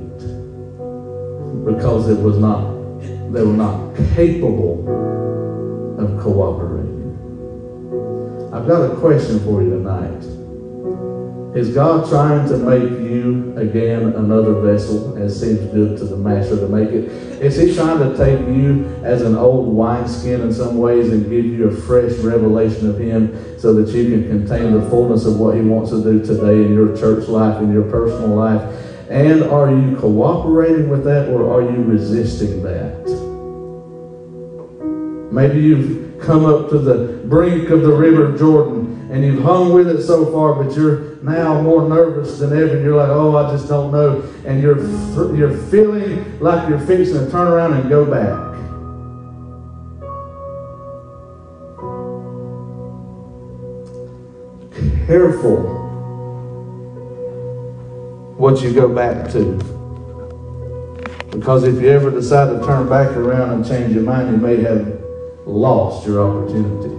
because 1.65 2.07
it 2.09 2.19
was 2.21 2.37
not 2.37 2.73
they 3.33 3.43
were 3.43 3.53
not 3.53 3.95
capable 4.15 4.85
of 5.99 6.21
cooperating. 6.21 6.74
I've 8.65 8.71
got 8.71 8.91
a 8.91 8.95
question 8.95 9.39
for 9.41 9.61
you 9.61 9.69
tonight. 9.69 10.23
Is 11.55 11.69
God 11.75 12.09
trying 12.09 12.49
to 12.49 12.57
make 12.57 12.99
you 12.99 13.53
again 13.57 14.13
another 14.13 14.59
vessel, 14.59 15.15
as 15.19 15.39
seems 15.39 15.59
good 15.71 15.99
to 15.99 16.05
the 16.05 16.17
master 16.17 16.55
to 16.55 16.67
make 16.67 16.89
it? 16.89 17.11
Is 17.43 17.57
he 17.57 17.75
trying 17.75 17.99
to 17.99 18.17
take 18.17 18.39
you 18.39 18.85
as 19.03 19.21
an 19.21 19.35
old 19.35 19.67
wineskin 19.67 20.41
in 20.41 20.51
some 20.51 20.79
ways 20.79 21.13
and 21.13 21.29
give 21.29 21.45
you 21.45 21.67
a 21.67 21.75
fresh 21.81 22.13
revelation 22.13 22.89
of 22.89 22.97
him 22.97 23.59
so 23.59 23.71
that 23.75 23.95
you 23.95 24.09
can 24.09 24.27
contain 24.27 24.73
the 24.73 24.89
fullness 24.89 25.27
of 25.27 25.39
what 25.39 25.53
he 25.53 25.61
wants 25.61 25.91
to 25.91 26.01
do 26.01 26.25
today 26.25 26.65
in 26.65 26.73
your 26.73 26.97
church 26.97 27.27
life, 27.27 27.61
in 27.61 27.71
your 27.71 27.87
personal 27.91 28.29
life? 28.29 28.63
And 29.11 29.43
are 29.43 29.69
you 29.69 29.95
cooperating 29.97 30.89
with 30.89 31.03
that 31.03 31.29
or 31.29 31.53
are 31.53 31.61
you 31.61 31.83
resisting 31.83 32.63
that? 32.63 33.14
Maybe 35.31 35.59
you've 35.61 36.19
come 36.21 36.45
up 36.45 36.69
to 36.69 36.79
the 36.79 37.25
brink 37.27 37.69
of 37.69 37.81
the 37.81 37.91
river 37.91 38.37
Jordan 38.37 38.95
and 39.11 39.23
you've 39.23 39.43
hung 39.43 39.71
with 39.71 39.87
it 39.87 40.01
so 40.01 40.25
far, 40.31 40.61
but 40.61 40.75
you're 40.75 41.15
now 41.17 41.61
more 41.61 41.87
nervous 41.87 42.39
than 42.39 42.51
ever. 42.51 42.81
You're 42.81 42.95
like, 42.95 43.09
oh, 43.09 43.37
I 43.37 43.51
just 43.51 43.67
don't 43.67 43.91
know. 43.91 44.23
And 44.45 44.61
you're, 44.61 44.77
you're 45.35 45.55
feeling 45.69 46.39
like 46.39 46.67
you're 46.67 46.79
fixing 46.79 47.13
to 47.25 47.31
turn 47.31 47.47
around 47.47 47.73
and 47.73 47.89
go 47.89 48.05
back. 48.05 48.55
Careful 55.07 55.75
what 58.37 58.61
you 58.61 58.73
go 58.73 58.89
back 58.89 59.31
to. 59.31 59.53
Because 61.31 61.63
if 61.63 61.81
you 61.81 61.89
ever 61.89 62.09
decide 62.09 62.49
to 62.49 62.65
turn 62.65 62.89
back 62.89 63.15
around 63.15 63.51
and 63.51 63.65
change 63.65 63.93
your 63.93 64.03
mind, 64.03 64.31
you 64.31 64.37
may 64.37 64.61
have 64.63 65.04
lost 65.45 66.07
your 66.07 66.27
opportunity. 66.27 66.93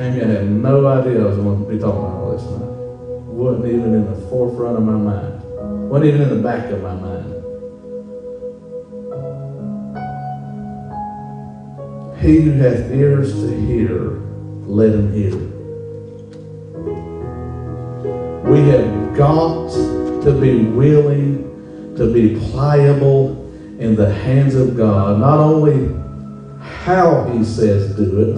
Amy, 0.00 0.22
I 0.22 0.26
had 0.26 0.50
no 0.50 0.86
idea 0.86 1.22
I 1.22 1.26
was 1.26 1.36
going 1.36 1.64
to 1.64 1.70
be 1.70 1.78
talking 1.78 2.00
about 2.00 2.14
all 2.14 2.32
this 2.32 2.42
tonight. 2.42 2.76
Wasn't 3.28 3.66
even 3.66 3.94
in 3.94 4.06
the 4.06 4.28
forefront 4.28 4.78
of 4.78 4.84
my 4.84 4.92
mind. 4.92 5.42
Wasn't 5.90 6.08
even 6.08 6.22
in 6.22 6.30
the 6.30 6.42
back 6.42 6.70
of 6.70 6.82
my 6.82 6.94
mind. 6.94 7.32
He 12.20 12.40
who 12.40 12.52
hath 12.52 12.90
ears 12.90 13.32
to 13.34 13.60
hear, 13.66 14.22
let 14.66 14.94
him 14.94 15.12
hear. 15.12 15.36
We 18.50 18.60
have 18.68 19.16
got 19.16 19.70
to 20.24 20.38
be 20.40 20.64
willing 20.64 21.94
to 21.96 22.12
be 22.12 22.36
pliable 22.50 23.45
in 23.78 23.94
the 23.94 24.12
hands 24.12 24.54
of 24.54 24.76
God, 24.76 25.20
not 25.20 25.38
only 25.38 25.94
how 26.60 27.24
He 27.30 27.44
says 27.44 27.94
do 27.94 28.20
it 28.20 28.36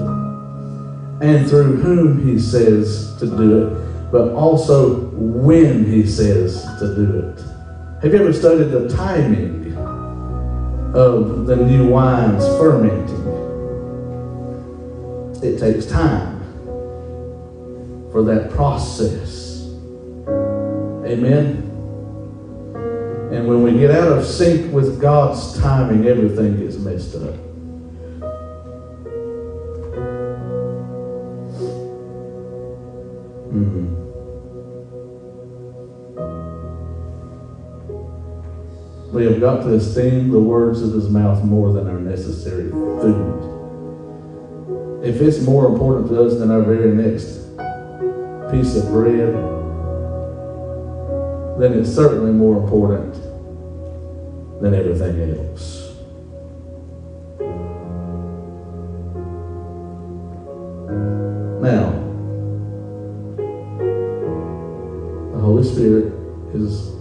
and 1.24 1.48
through 1.48 1.76
whom 1.76 2.26
He 2.26 2.38
says 2.38 3.16
to 3.18 3.26
do 3.26 3.66
it, 3.66 4.10
but 4.10 4.32
also 4.32 5.10
when 5.12 5.84
He 5.84 6.06
says 6.06 6.62
to 6.78 6.94
do 6.94 7.18
it. 7.18 7.40
Have 8.02 8.12
you 8.12 8.20
ever 8.20 8.32
studied 8.32 8.70
the 8.70 8.88
timing 8.88 9.76
of 10.94 11.46
the 11.46 11.56
new 11.56 11.88
wines 11.88 12.44
fermenting? 12.58 13.26
It 15.42 15.58
takes 15.58 15.86
time 15.86 16.38
for 18.10 18.22
that 18.24 18.50
process. 18.50 19.66
Amen. 21.06 21.67
And 23.30 23.46
when 23.46 23.62
we 23.62 23.78
get 23.78 23.90
out 23.90 24.08
of 24.16 24.24
sync 24.24 24.72
with 24.72 24.98
God's 24.98 25.58
timing, 25.60 26.06
everything 26.06 26.56
gets 26.56 26.76
messed 26.76 27.14
up. 27.14 27.34
Mm-hmm. 33.52 33.94
We 39.12 39.24
have 39.24 39.40
got 39.40 39.62
to 39.64 39.74
esteem 39.74 40.30
the 40.30 40.40
words 40.40 40.80
of 40.80 40.94
his 40.94 41.10
mouth 41.10 41.44
more 41.44 41.74
than 41.74 41.86
our 41.86 42.00
necessary 42.00 42.70
food. 42.70 43.44
If 45.04 45.20
it's 45.20 45.42
more 45.42 45.66
important 45.66 46.08
to 46.08 46.24
us 46.24 46.38
than 46.38 46.50
our 46.50 46.62
very 46.62 46.94
next 46.94 47.40
piece 48.50 48.74
of 48.74 48.88
bread, 48.88 49.34
then 51.58 51.72
it's 51.78 51.90
certainly 51.94 52.32
more 52.32 52.56
important 52.62 53.17
than 54.60 54.74
everything 54.74 55.38
else. 55.38 55.94
Now, 61.60 61.90
the 65.32 65.38
Holy 65.40 65.64
Spirit 65.64 66.12
is, 66.54 66.94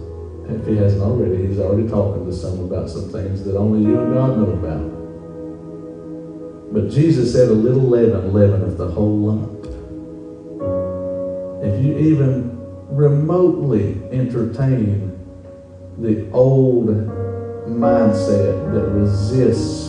if 0.48 0.66
He 0.66 0.76
hasn't 0.76 1.02
already, 1.02 1.46
He's 1.46 1.58
already 1.58 1.88
talking 1.88 2.26
to 2.26 2.32
some 2.32 2.60
about 2.60 2.90
some 2.90 3.10
things 3.10 3.44
that 3.44 3.56
only 3.56 3.82
you 3.82 3.98
and 3.98 4.14
God 4.14 4.38
know 4.38 4.50
about. 4.52 4.98
But 6.72 6.90
Jesus 6.90 7.32
said, 7.32 7.48
A 7.48 7.52
little 7.52 7.82
leaven 7.82 8.32
leaveneth 8.32 8.76
the 8.76 8.88
whole 8.88 9.18
lump. 9.18 9.64
If 11.64 11.84
you 11.84 11.98
even 11.98 12.56
remotely 12.88 14.00
entertain 14.12 15.18
the 15.98 16.30
old 16.30 16.88
mindset 17.68 18.72
that 18.72 18.88
resists 18.88 19.88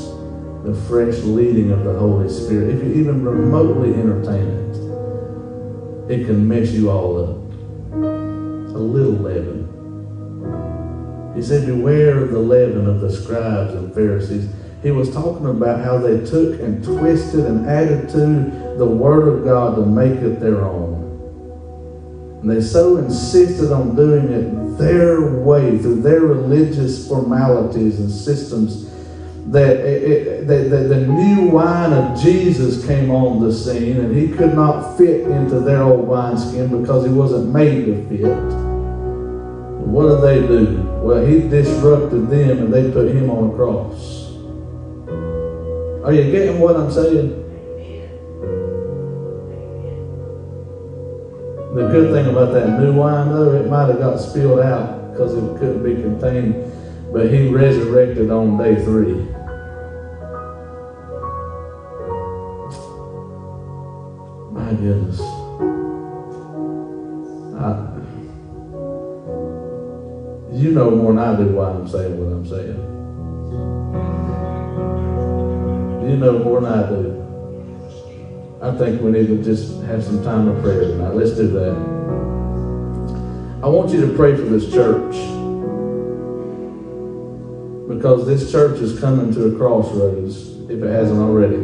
the 0.63 0.73
fresh 0.87 1.17
leading 1.19 1.71
of 1.71 1.83
the 1.83 1.93
Holy 1.93 2.29
Spirit, 2.29 2.75
if 2.75 2.83
you 2.83 2.93
even 2.93 3.23
remotely 3.23 3.93
entertain 3.93 4.47
it, 4.47 4.75
it 6.11 6.25
can 6.25 6.47
mess 6.47 6.71
you 6.71 6.89
all 6.91 7.23
up. 7.23 7.37
A 8.75 8.79
little 8.79 9.13
leaven. 9.13 9.67
He 11.35 11.41
said, 11.41 11.65
Beware 11.65 12.23
of 12.23 12.31
the 12.31 12.39
leaven 12.39 12.87
of 12.87 12.99
the 12.99 13.11
scribes 13.11 13.73
and 13.73 13.93
Pharisees. 13.93 14.49
He 14.83 14.91
was 14.91 15.13
talking 15.13 15.45
about 15.45 15.83
how 15.83 15.97
they 15.97 16.23
took 16.25 16.59
and 16.59 16.83
twisted 16.83 17.45
and 17.45 17.67
added 17.67 18.09
to 18.09 18.75
the 18.77 18.85
Word 18.85 19.27
of 19.27 19.43
God 19.43 19.75
to 19.75 19.85
make 19.85 20.19
it 20.19 20.39
their 20.39 20.63
own. 20.63 20.98
And 22.41 22.49
they 22.49 22.61
so 22.61 22.97
insisted 22.97 23.71
on 23.71 23.95
doing 23.95 24.31
it 24.31 24.77
their 24.77 25.21
way, 25.21 25.77
through 25.77 26.01
their 26.01 26.21
religious 26.21 27.07
formalities 27.07 27.99
and 27.99 28.09
systems, 28.09 28.89
that, 29.51 29.77
it, 29.77 30.47
the 30.47 31.05
new 31.07 31.49
wine 31.49 31.91
of 31.91 32.21
Jesus 32.21 32.85
came 32.85 33.09
on 33.11 33.41
the 33.43 33.51
scene 33.51 33.97
and 33.97 34.15
he 34.15 34.29
could 34.29 34.53
not 34.53 34.97
fit 34.97 35.21
into 35.21 35.59
their 35.59 35.81
old 35.81 36.07
wineskin 36.07 36.81
because 36.81 37.05
he 37.05 37.11
wasn't 37.11 37.51
made 37.51 37.85
to 37.85 38.07
fit. 38.07 38.69
What 39.85 40.07
did 40.07 40.21
they 40.21 40.47
do? 40.47 40.83
Well, 41.01 41.25
he 41.25 41.39
disrupted 41.49 42.29
them 42.29 42.59
and 42.59 42.73
they 42.73 42.91
put 42.91 43.09
him 43.09 43.29
on 43.31 43.49
a 43.49 43.55
cross. 43.55 44.27
Are 46.05 46.13
you 46.13 46.31
getting 46.31 46.59
what 46.59 46.75
I'm 46.75 46.91
saying? 46.91 47.38
The 51.73 51.87
good 51.87 52.11
thing 52.11 52.25
about 52.25 52.51
that 52.53 52.79
new 52.79 52.93
wine, 52.93 53.29
though, 53.29 53.53
it 53.53 53.67
might 53.69 53.89
have 53.89 53.99
got 53.99 54.17
spilled 54.17 54.59
out 54.59 55.11
because 55.11 55.35
it 55.35 55.59
couldn't 55.59 55.83
be 55.83 56.01
contained, 56.01 56.55
but 57.13 57.31
he 57.31 57.47
resurrected 57.49 58.31
on 58.31 58.57
day 58.57 58.73
three. 58.83 59.13
My 64.51 64.73
goodness. 64.73 65.19
I, 67.59 67.85
you 70.51 70.71
know 70.71 70.89
more 70.89 71.13
than 71.13 71.19
I 71.19 71.35
do 71.35 71.49
why 71.49 71.69
I'm 71.69 71.87
saying 71.87 72.17
what 72.17 72.33
I'm 72.33 72.47
saying. 72.47 72.79
You 76.09 76.17
know 76.17 76.39
more 76.39 76.61
than 76.61 76.73
I 76.73 76.89
do. 76.89 77.28
I 78.61 78.71
think 78.75 79.01
we 79.01 79.11
need 79.11 79.27
to 79.27 79.41
just 79.41 79.81
have 79.83 80.03
some 80.03 80.21
time 80.21 80.49
of 80.49 80.61
prayer 80.61 80.81
tonight. 80.81 81.15
Let's 81.15 81.31
do 81.31 81.47
that. 81.47 81.75
I 83.63 83.69
want 83.69 83.91
you 83.91 84.05
to 84.05 84.13
pray 84.17 84.35
for 84.35 84.41
this 84.41 84.69
church. 84.69 85.15
Because 87.87 88.27
this 88.27 88.51
church 88.51 88.81
is 88.81 88.99
coming 88.99 89.33
to 89.33 89.45
a 89.45 89.57
crossroads, 89.57 90.59
if 90.69 90.83
it 90.83 90.89
hasn't 90.89 91.19
already. 91.21 91.55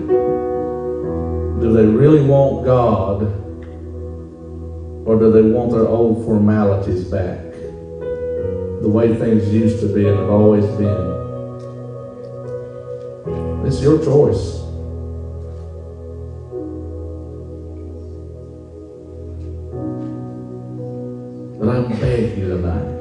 Do 1.62 1.73
they 1.73 1.86
really 1.86 2.21
want 2.21 2.63
God? 2.63 3.23
Or 5.05 5.19
do 5.19 5.34
they 5.34 5.41
want 5.41 5.71
their 5.71 5.88
old 5.88 6.23
formalities 6.23 7.03
back? 7.03 7.43
The 8.81 8.89
way 8.89 9.13
things 9.15 9.53
used 9.53 9.81
to 9.81 9.93
be 9.93 10.08
and 10.08 10.17
have 10.17 10.29
always 10.29 10.65
been. 10.77 11.13
It's 13.67 13.81
your 13.81 14.01
choice. 14.01 14.55
I 22.15 22.17
beg 22.17 22.38
you 22.38 22.47
tonight, 22.47 22.95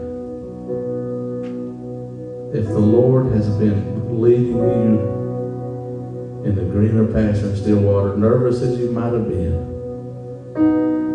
if 2.53 2.67
the 2.67 2.81
Lord 2.81 3.33
has 3.33 3.49
been 3.59 4.21
leading 4.21 4.57
you 4.57 6.43
in 6.45 6.57
the 6.57 6.65
greener 6.65 7.07
pasture 7.07 7.47
and 7.47 7.57
still 7.57 7.79
water, 7.79 8.17
nervous 8.17 8.61
as 8.61 8.77
you 8.77 8.91
might 8.91 9.13
have 9.13 9.29
been, 9.29 9.55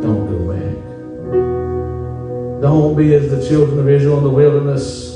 don't 0.02 0.28
go 0.32 0.48
back. 0.48 0.78
Don't 2.62 2.96
be 2.96 3.14
as 3.16 3.30
the 3.30 3.46
children 3.50 3.80
of 3.80 3.90
Israel 3.90 4.20
in 4.20 4.24
the 4.24 4.30
wilderness 4.30 5.16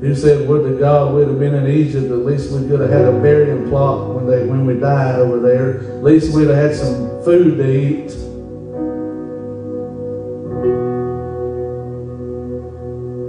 who 0.00 0.14
said, 0.14 0.46
Would 0.46 0.70
to 0.70 0.78
God 0.78 1.16
we'd 1.16 1.26
have 1.26 1.40
been 1.40 1.54
in 1.56 1.66
Egypt, 1.66 2.12
at 2.12 2.18
least 2.18 2.52
we 2.52 2.68
could 2.68 2.78
have 2.78 2.90
had 2.90 3.06
a 3.06 3.20
burying 3.20 3.68
plot 3.68 4.14
when 4.14 4.28
they 4.28 4.46
when 4.46 4.66
we 4.66 4.78
died 4.78 5.18
over 5.18 5.40
there. 5.40 5.80
At 5.80 6.04
least 6.04 6.32
we'd 6.32 6.46
have 6.46 6.58
had 6.58 6.76
some 6.76 7.24
food 7.24 7.58
to 7.58 7.68
eat. 7.68 8.25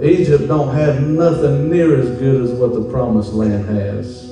Egypt 0.02 0.46
don't 0.46 0.72
have 0.74 1.02
nothing 1.02 1.68
near 1.68 2.00
as 2.00 2.08
good 2.20 2.42
as 2.42 2.50
what 2.52 2.72
the 2.72 2.88
promised 2.88 3.32
land 3.32 3.64
has. 3.66 4.28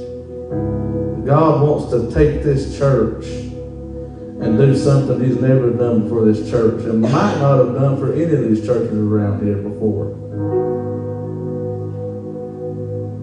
God 1.26 1.60
wants 1.60 1.90
to 1.90 2.12
take 2.14 2.44
this 2.44 2.78
church 2.78 3.24
and 3.26 4.56
do 4.56 4.76
something 4.76 5.18
he's 5.24 5.40
never 5.40 5.70
done 5.70 6.08
for 6.08 6.24
this 6.24 6.48
church 6.48 6.84
and 6.84 7.00
might 7.00 7.38
not 7.38 7.58
have 7.58 7.74
done 7.74 7.98
for 7.98 8.12
any 8.12 8.32
of 8.32 8.42
these 8.42 8.64
churches 8.64 8.96
around 8.96 9.44
here 9.44 9.56
before. 9.56 10.12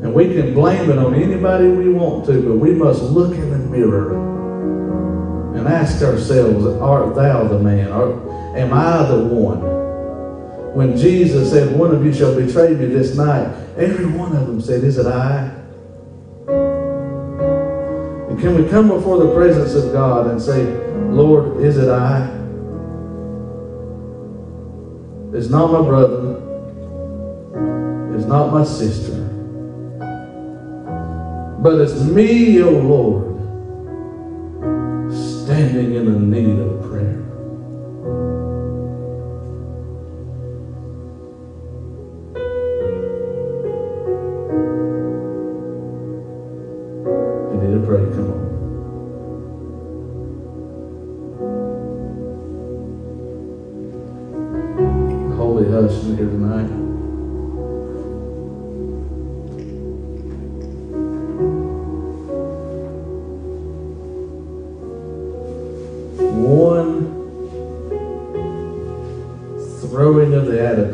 And 0.03 0.13
we 0.13 0.33
can 0.33 0.53
blame 0.53 0.89
it 0.89 0.97
on 0.97 1.15
anybody 1.15 1.69
we 1.69 1.87
want 1.87 2.25
to, 2.25 2.41
but 2.41 2.57
we 2.57 2.73
must 2.73 3.03
look 3.03 3.37
in 3.37 3.51
the 3.51 3.57
mirror 3.57 4.17
and 5.55 5.65
ask 5.65 6.01
ourselves, 6.01 6.65
art 6.81 7.15
thou 7.15 7.47
the 7.47 7.59
man? 7.59 7.89
am 8.57 8.73
I 8.73 9.07
the 9.07 9.23
one? 9.23 9.82
When 10.73 10.97
Jesus 10.97 11.51
said, 11.51 11.77
One 11.77 11.93
of 11.93 12.03
you 12.03 12.13
shall 12.13 12.35
betray 12.35 12.73
me 12.73 12.87
this 12.87 13.15
night, 13.15 13.47
every 13.77 14.05
one 14.05 14.35
of 14.35 14.47
them 14.47 14.59
said, 14.59 14.83
Is 14.83 14.97
it 14.97 15.05
I? 15.05 15.51
And 18.29 18.39
can 18.39 18.55
we 18.55 18.67
come 18.69 18.87
before 18.87 19.17
the 19.19 19.33
presence 19.35 19.75
of 19.75 19.93
God 19.93 20.31
and 20.31 20.41
say, 20.41 20.63
Lord, 21.11 21.61
is 21.61 21.77
it 21.77 21.89
I? 21.89 22.25
It's 25.35 25.49
not 25.49 25.71
my 25.71 25.81
brother. 25.81 26.39
It's 28.15 28.25
not 28.25 28.51
my 28.51 28.63
sister. 28.63 29.13
But 31.59 31.81
it's 31.81 31.99
me, 32.01 32.61
O 32.61 32.67
oh 32.67 32.71
Lord, 32.71 33.23
standing 35.13 35.95
in 35.95 36.05
the 36.05 36.19
need 36.19 36.59
of 36.59 36.82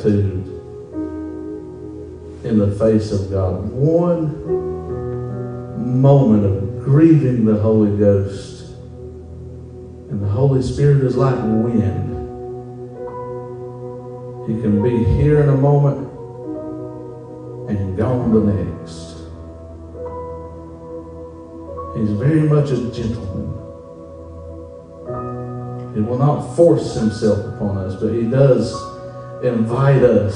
in 0.05 0.45
the 2.57 2.71
face 2.79 3.11
of 3.11 3.29
God. 3.29 3.69
One 3.71 4.79
moment 5.99 6.45
of 6.45 6.83
grieving 6.83 7.45
the 7.45 7.59
Holy 7.59 7.97
Ghost. 7.97 8.73
And 10.09 10.21
the 10.21 10.27
Holy 10.27 10.61
Spirit 10.61 11.03
is 11.03 11.15
like 11.15 11.35
wind. 11.35 12.09
He 14.47 14.61
can 14.61 14.81
be 14.81 15.03
here 15.21 15.41
in 15.41 15.49
a 15.49 15.57
moment 15.57 16.07
and 17.69 17.97
gone 17.97 18.33
the 18.33 18.51
next. 18.51 19.17
He's 21.95 22.11
very 22.17 22.41
much 22.41 22.71
a 22.71 22.91
gentleman. 22.91 23.47
He 25.93 26.01
will 26.01 26.17
not 26.17 26.55
force 26.55 26.95
himself 26.95 27.53
upon 27.53 27.77
us, 27.77 28.01
but 28.01 28.13
he 28.13 28.23
does 28.23 28.73
invite 29.43 30.03
us 30.03 30.35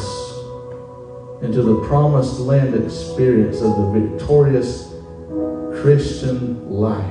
into 1.44 1.62
the 1.62 1.82
promised 1.86 2.40
land 2.40 2.74
experience 2.74 3.62
of 3.62 3.76
the 3.76 4.00
victorious 4.00 4.94
Christian 5.82 6.70
life, 6.70 7.04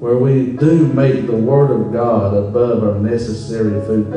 where 0.00 0.18
we 0.18 0.52
do 0.52 0.88
make 0.88 1.26
the 1.26 1.36
Word 1.36 1.70
of 1.70 1.92
God 1.92 2.34
above 2.34 2.82
our 2.82 2.98
necessary 2.98 3.80
food. 3.86 4.08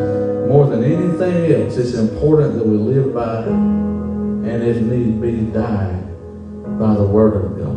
More 0.49 0.65
than 0.67 0.83
anything 0.83 1.51
else, 1.51 1.77
it's 1.77 1.93
important 1.93 2.55
that 2.55 2.65
we 2.65 2.77
live 2.77 3.13
by 3.13 3.43
and, 3.43 4.63
if 4.63 4.77
need 4.77 5.21
be, 5.21 5.41
die 5.51 6.01
by 6.79 6.95
the 6.95 7.05
Word 7.05 7.35
of 7.35 7.57
God. 7.59 7.75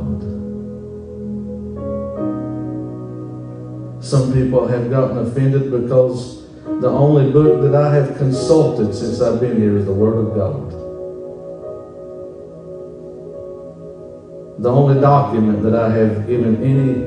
Some 4.03 4.33
people 4.33 4.67
have 4.67 4.89
gotten 4.89 5.19
offended 5.19 5.71
because 5.71 6.38
the 6.81 6.89
only 6.89 7.33
book 7.33 7.61
that 7.63 7.75
I 7.75 7.93
have 7.93 8.17
consulted 8.19 8.95
since 8.95 9.21
I've 9.21 9.41
been 9.41 9.61
here 9.61 9.77
is 9.77 9.85
the 9.85 9.93
Word 9.93 10.19
of 10.19 10.35
God. 10.35 10.71
The 14.63 14.71
only 14.71 15.01
document 15.01 15.63
that 15.65 15.75
I 15.75 15.91
have 15.91 16.27
given 16.29 16.63
any 16.63 17.05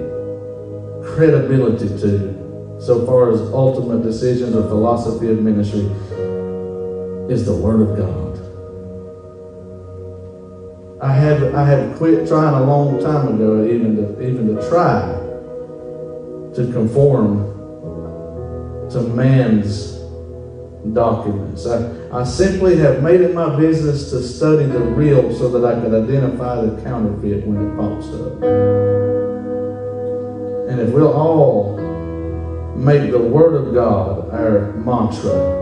credibility 1.06 1.88
to, 1.88 2.78
so 2.82 3.06
far 3.06 3.32
as 3.32 3.40
ultimate 3.54 4.04
decisions 4.04 4.56
or 4.56 4.64
philosophy 4.64 5.30
of 5.30 5.42
ministry, 5.42 5.90
is 7.34 7.46
the 7.46 7.56
Word 7.56 7.82
of 7.82 7.98
God. 7.98 8.32
I 11.02 11.14
have 11.14 11.56
I 11.56 11.66
have 11.66 11.96
quit 11.98 12.28
trying 12.28 12.54
a 12.54 12.64
long 12.64 13.02
time 13.02 13.36
ago, 13.36 13.66
even 13.66 13.96
to 13.96 14.22
even 14.22 14.54
to 14.54 14.70
try 14.70 15.18
to 16.56 16.72
conform 16.74 17.51
to 18.94 19.02
man's 19.02 19.92
documents. 20.94 21.66
I, 21.66 22.20
I 22.20 22.24
simply 22.24 22.78
have 22.78 23.02
made 23.04 23.22
it 23.22 23.34
my 23.34 23.56
business 23.56 24.10
to 24.12 24.22
study 24.22 24.66
the 24.66 24.80
real 24.80 25.34
so 25.36 25.50
that 25.50 25.66
I 25.66 25.80
could 25.80 25.94
identify 25.94 26.62
the 26.62 26.82
counterfeit 26.82 27.46
when 27.46 27.70
it 27.70 27.76
pops 27.78 28.08
up. 28.08 28.44
And 30.70 30.80
if 30.80 30.90
we'll 30.90 31.14
all 31.14 31.78
make 32.76 33.12
the 33.12 33.20
Word 33.20 33.56
of 33.56 33.74
God 33.74 34.30
our 34.32 34.74
mantra, 34.74 35.60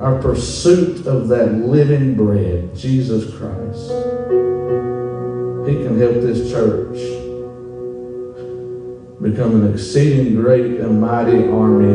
our 0.00 0.20
pursuit 0.20 1.06
of 1.06 1.28
that 1.28 1.52
living 1.52 2.16
bread, 2.16 2.74
Jesus 2.74 3.34
Christ, 3.36 3.90
He 5.68 5.74
can 5.84 5.98
help 5.98 6.14
this 6.14 6.50
church 6.50 7.21
become 9.22 9.62
an 9.62 9.72
exceeding 9.72 10.34
great 10.34 10.80
and 10.80 11.00
mighty 11.00 11.46
army 11.46 11.94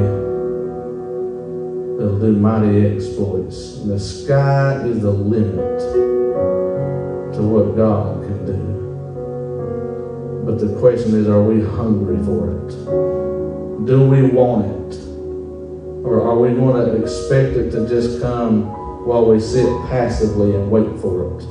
that'll 1.97 2.19
do 2.19 2.31
mighty 2.31 2.87
exploits. 2.87 3.79
And 3.79 3.91
the 3.91 3.99
sky 3.99 4.81
is 4.85 5.01
the 5.01 5.11
limit 5.11 5.79
to 7.33 7.41
what 7.41 7.75
God 7.75 8.23
can 8.23 8.45
do. 8.45 8.67
But 10.45 10.59
the 10.59 10.79
question 10.79 11.15
is, 11.15 11.27
are 11.27 11.43
we 11.43 11.61
hungry 11.61 12.23
for 12.23 12.49
it? 12.55 12.69
Do 13.85 14.07
we 14.07 14.21
want 14.23 14.65
it? 14.65 14.97
Or 16.05 16.21
are 16.21 16.39
we 16.39 16.53
going 16.53 16.85
to 16.85 16.95
expect 16.95 17.57
it 17.57 17.71
to 17.71 17.89
just 17.89 18.21
come 18.21 18.67
while 19.05 19.25
we 19.25 19.41
sit 19.41 19.67
passively 19.89 20.55
and 20.55 20.71
wait 20.71 20.97
for 21.01 21.37
it? 21.37 21.43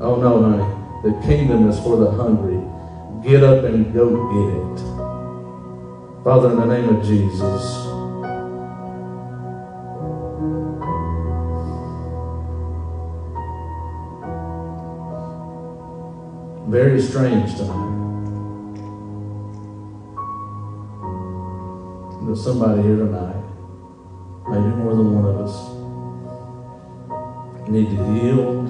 Oh 0.00 0.16
no, 0.20 0.42
honey. 0.42 0.66
The 1.02 1.26
kingdom 1.26 1.66
is 1.70 1.78
for 1.78 1.96
the 1.96 2.10
hungry. 2.10 2.60
Get 3.22 3.42
up 3.42 3.64
and 3.64 3.90
go 3.94 4.10
get 4.28 4.82
it. 4.82 4.93
Father, 6.24 6.52
in 6.52 6.56
the 6.56 6.64
name 6.64 6.88
of 6.88 7.04
Jesus, 7.04 7.84
very 16.70 16.98
strange 16.98 17.54
tonight. 17.56 17.90
There's 22.24 22.42
somebody 22.42 22.80
here 22.80 22.96
tonight, 22.96 23.44
maybe 24.48 24.76
more 24.76 24.94
than 24.94 25.14
one 25.14 25.26
of 25.26 25.40
us, 25.42 25.54
need 27.68 27.90
to 27.90 27.96
yield 28.14 28.66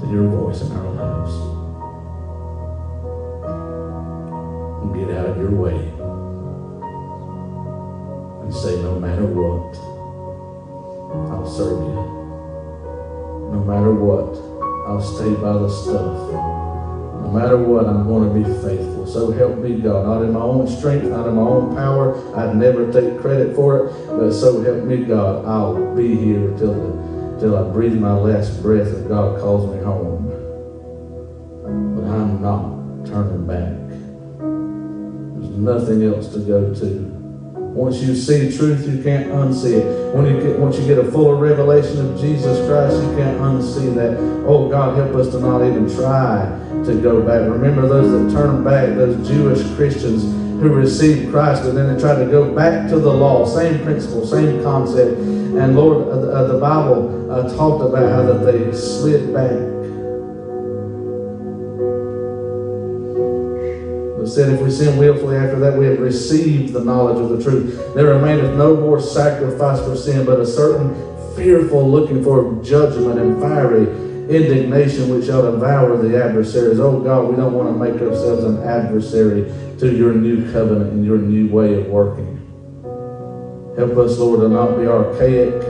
to 0.00 0.06
your 0.10 0.28
voice 0.30 0.62
in 0.62 0.72
our 0.72 0.90
lives. 0.92 1.13
Get 4.94 5.16
out 5.16 5.26
of 5.26 5.36
your 5.36 5.50
way 5.50 5.74
and 8.44 8.54
say, 8.54 8.80
no 8.82 8.98
matter 9.00 9.26
what, 9.26 9.74
I'll 11.30 11.50
serve 11.50 11.80
you. 11.80 12.14
No 13.52 13.64
matter 13.64 13.92
what, 13.92 14.36
I'll 14.88 15.00
stay 15.00 15.32
by 15.34 15.52
the 15.54 15.68
stuff. 15.68 16.32
No 17.22 17.30
matter 17.32 17.56
what, 17.56 17.86
I'm 17.86 18.06
going 18.06 18.28
to 18.28 18.34
be 18.34 18.44
faithful. 18.62 19.06
So 19.06 19.30
help 19.32 19.58
me 19.58 19.80
God. 19.80 20.06
Not 20.06 20.22
in 20.22 20.32
my 20.32 20.40
own 20.40 20.66
strength, 20.68 21.04
not 21.04 21.26
in 21.26 21.36
my 21.36 21.42
own 21.42 21.74
power. 21.74 22.14
I'd 22.36 22.54
never 22.56 22.92
take 22.92 23.18
credit 23.20 23.56
for 23.56 23.86
it. 23.86 24.06
But 24.08 24.32
so 24.32 24.60
help 24.62 24.84
me 24.84 25.04
God. 25.04 25.44
I'll 25.46 25.94
be 25.96 26.14
here 26.16 26.54
till 26.58 26.74
the, 26.74 27.40
till 27.40 27.56
I 27.56 27.72
breathe 27.72 27.94
my 27.94 28.12
last 28.12 28.60
breath 28.60 28.88
and 28.88 29.08
God 29.08 29.40
calls 29.40 29.74
me 29.74 29.82
home. 29.82 30.28
But 31.96 32.04
I'm 32.04 32.42
not 32.42 33.06
turning 33.06 33.46
back. 33.46 33.83
Nothing 35.54 36.02
else 36.02 36.32
to 36.32 36.40
go 36.40 36.74
to. 36.74 37.14
Once 37.74 38.00
you 38.02 38.14
see 38.14 38.56
truth, 38.56 38.86
you 38.88 39.02
can't 39.02 39.26
unsee 39.30 39.78
it. 39.78 40.14
When 40.14 40.26
you 40.26 40.40
get, 40.40 40.58
once 40.58 40.78
you 40.78 40.86
get 40.86 40.98
a 40.98 41.10
fuller 41.10 41.36
revelation 41.36 42.06
of 42.06 42.20
Jesus 42.20 42.58
Christ, 42.68 42.96
you 42.96 43.16
can't 43.16 43.40
unsee 43.40 43.94
that. 43.94 44.16
Oh, 44.46 44.68
God, 44.68 44.96
help 44.96 45.14
us 45.16 45.30
to 45.32 45.40
not 45.40 45.64
even 45.64 45.92
try 45.92 46.46
to 46.86 47.00
go 47.00 47.20
back. 47.20 47.48
Remember 47.50 47.88
those 47.88 48.10
that 48.10 48.38
turned 48.38 48.64
back, 48.64 48.94
those 48.94 49.26
Jewish 49.26 49.62
Christians 49.74 50.22
who 50.60 50.72
received 50.72 51.32
Christ, 51.32 51.64
and 51.64 51.76
then 51.76 51.92
they 51.92 52.00
tried 52.00 52.24
to 52.24 52.30
go 52.30 52.54
back 52.54 52.88
to 52.90 52.98
the 52.98 53.12
law. 53.12 53.44
Same 53.44 53.82
principle, 53.82 54.26
same 54.26 54.62
concept. 54.62 55.18
And 55.18 55.76
Lord, 55.76 56.08
uh, 56.08 56.30
uh 56.30 56.46
the 56.52 56.58
Bible 56.58 57.30
uh, 57.30 57.54
talked 57.56 57.82
about 57.84 58.10
how 58.10 58.22
that 58.22 58.44
they 58.44 58.72
slid 58.72 59.32
back 59.32 59.73
said, 64.26 64.52
If 64.52 64.60
we 64.60 64.70
sin 64.70 64.98
willfully 64.98 65.36
after 65.36 65.58
that, 65.60 65.76
we 65.78 65.86
have 65.86 65.98
received 65.98 66.72
the 66.72 66.84
knowledge 66.84 67.18
of 67.18 67.30
the 67.30 67.42
truth. 67.42 67.94
There 67.94 68.06
remaineth 68.06 68.56
no 68.56 68.76
more 68.76 69.00
sacrifice 69.00 69.80
for 69.80 69.96
sin, 69.96 70.24
but 70.24 70.40
a 70.40 70.46
certain 70.46 70.94
fearful 71.36 71.90
looking 71.90 72.22
for 72.22 72.62
judgment 72.62 73.18
and 73.18 73.40
fiery 73.40 73.86
indignation 74.28 75.10
which 75.10 75.26
shall 75.26 75.50
devour 75.50 75.96
the 75.98 76.22
adversaries. 76.22 76.80
Oh 76.80 77.00
God, 77.00 77.28
we 77.28 77.36
don't 77.36 77.52
want 77.52 77.68
to 77.68 77.74
make 77.74 78.00
ourselves 78.00 78.44
an 78.44 78.62
adversary 78.62 79.52
to 79.78 79.94
your 79.94 80.14
new 80.14 80.50
covenant 80.52 80.92
and 80.92 81.04
your 81.04 81.18
new 81.18 81.48
way 81.48 81.74
of 81.74 81.88
working. 81.88 82.40
Help 83.76 83.96
us, 83.98 84.18
Lord, 84.18 84.40
to 84.40 84.48
not 84.48 84.78
be 84.78 84.86
archaic, 84.86 85.60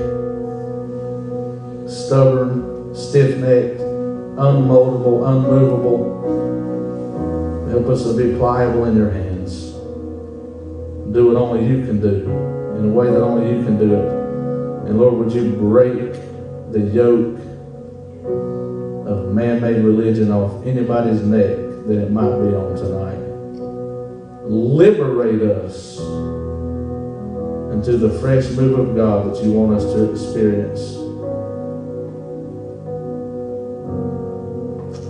stubborn, 1.89 2.95
stiff 2.95 3.39
necked, 3.39 3.81
unmoldable, 4.37 5.27
unmovable 5.27 6.44
Help 7.75 7.89
us 7.89 8.05
to 8.05 8.17
be 8.17 8.39
pliable 8.39 8.85
in 8.85 8.97
your 8.97 9.11
hands. 9.11 9.73
Do 11.13 11.27
what 11.27 11.35
only 11.35 11.67
you 11.67 11.85
can 11.85 12.01
do 12.01 12.31
in 12.79 12.89
a 12.89 12.93
way 12.93 13.11
that 13.11 13.21
only 13.21 13.51
you 13.51 13.65
can 13.65 13.77
do 13.77 13.93
it. 13.93 14.89
And 14.89 14.97
Lord, 14.97 15.15
would 15.15 15.33
you 15.33 15.57
break 15.57 16.13
the 16.71 16.79
yoke 16.79 17.37
of 19.09 19.35
man-made 19.35 19.83
religion 19.83 20.31
off 20.31 20.65
anybody's 20.65 21.21
neck 21.23 21.57
that 21.89 21.99
it 22.01 22.13
might 22.13 22.39
be 22.43 22.55
on 22.55 22.77
tonight. 22.77 23.19
Liberate 24.49 25.43
us 25.43 25.99
into 27.73 27.97
the 27.97 28.21
fresh 28.21 28.51
move 28.51 28.79
of 28.79 28.95
God 28.95 29.35
that 29.35 29.43
you 29.45 29.51
want 29.51 29.75
us 29.75 29.85
to 29.95 30.13
experience. 30.13 30.95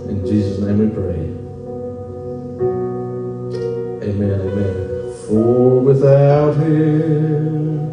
In 0.09 0.25
Jesus' 0.25 0.57
name 0.61 0.79
we 0.79 0.89
pray. 0.89 1.44
Amen, 4.15 4.39
amen. 4.39 5.13
For 5.27 5.81
without 5.81 6.55
him 6.55 7.91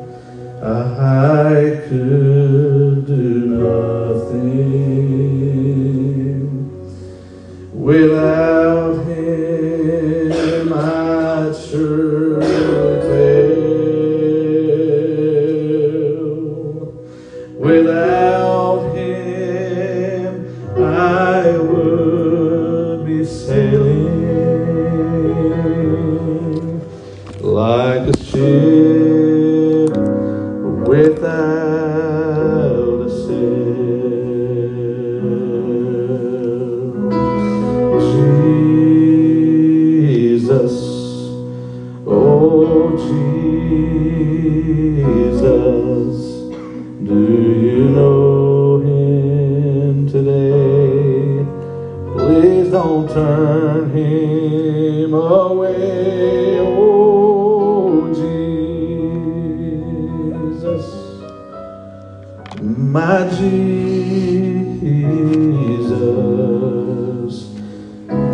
I 0.63 1.83
could 1.89 2.72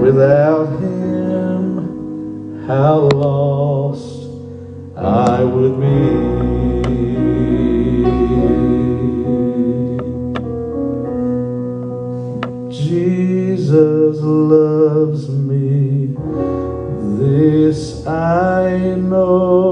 Without 0.08 0.68
him, 0.80 2.64
how 2.66 3.10
lost 3.12 4.24
I 4.96 5.44
would 5.44 5.78
be. 5.78 6.38
Jesus 12.70 14.18
loves 14.22 15.28
me, 15.28 16.16
this 17.18 18.06
I 18.06 18.94
know, 18.96 19.67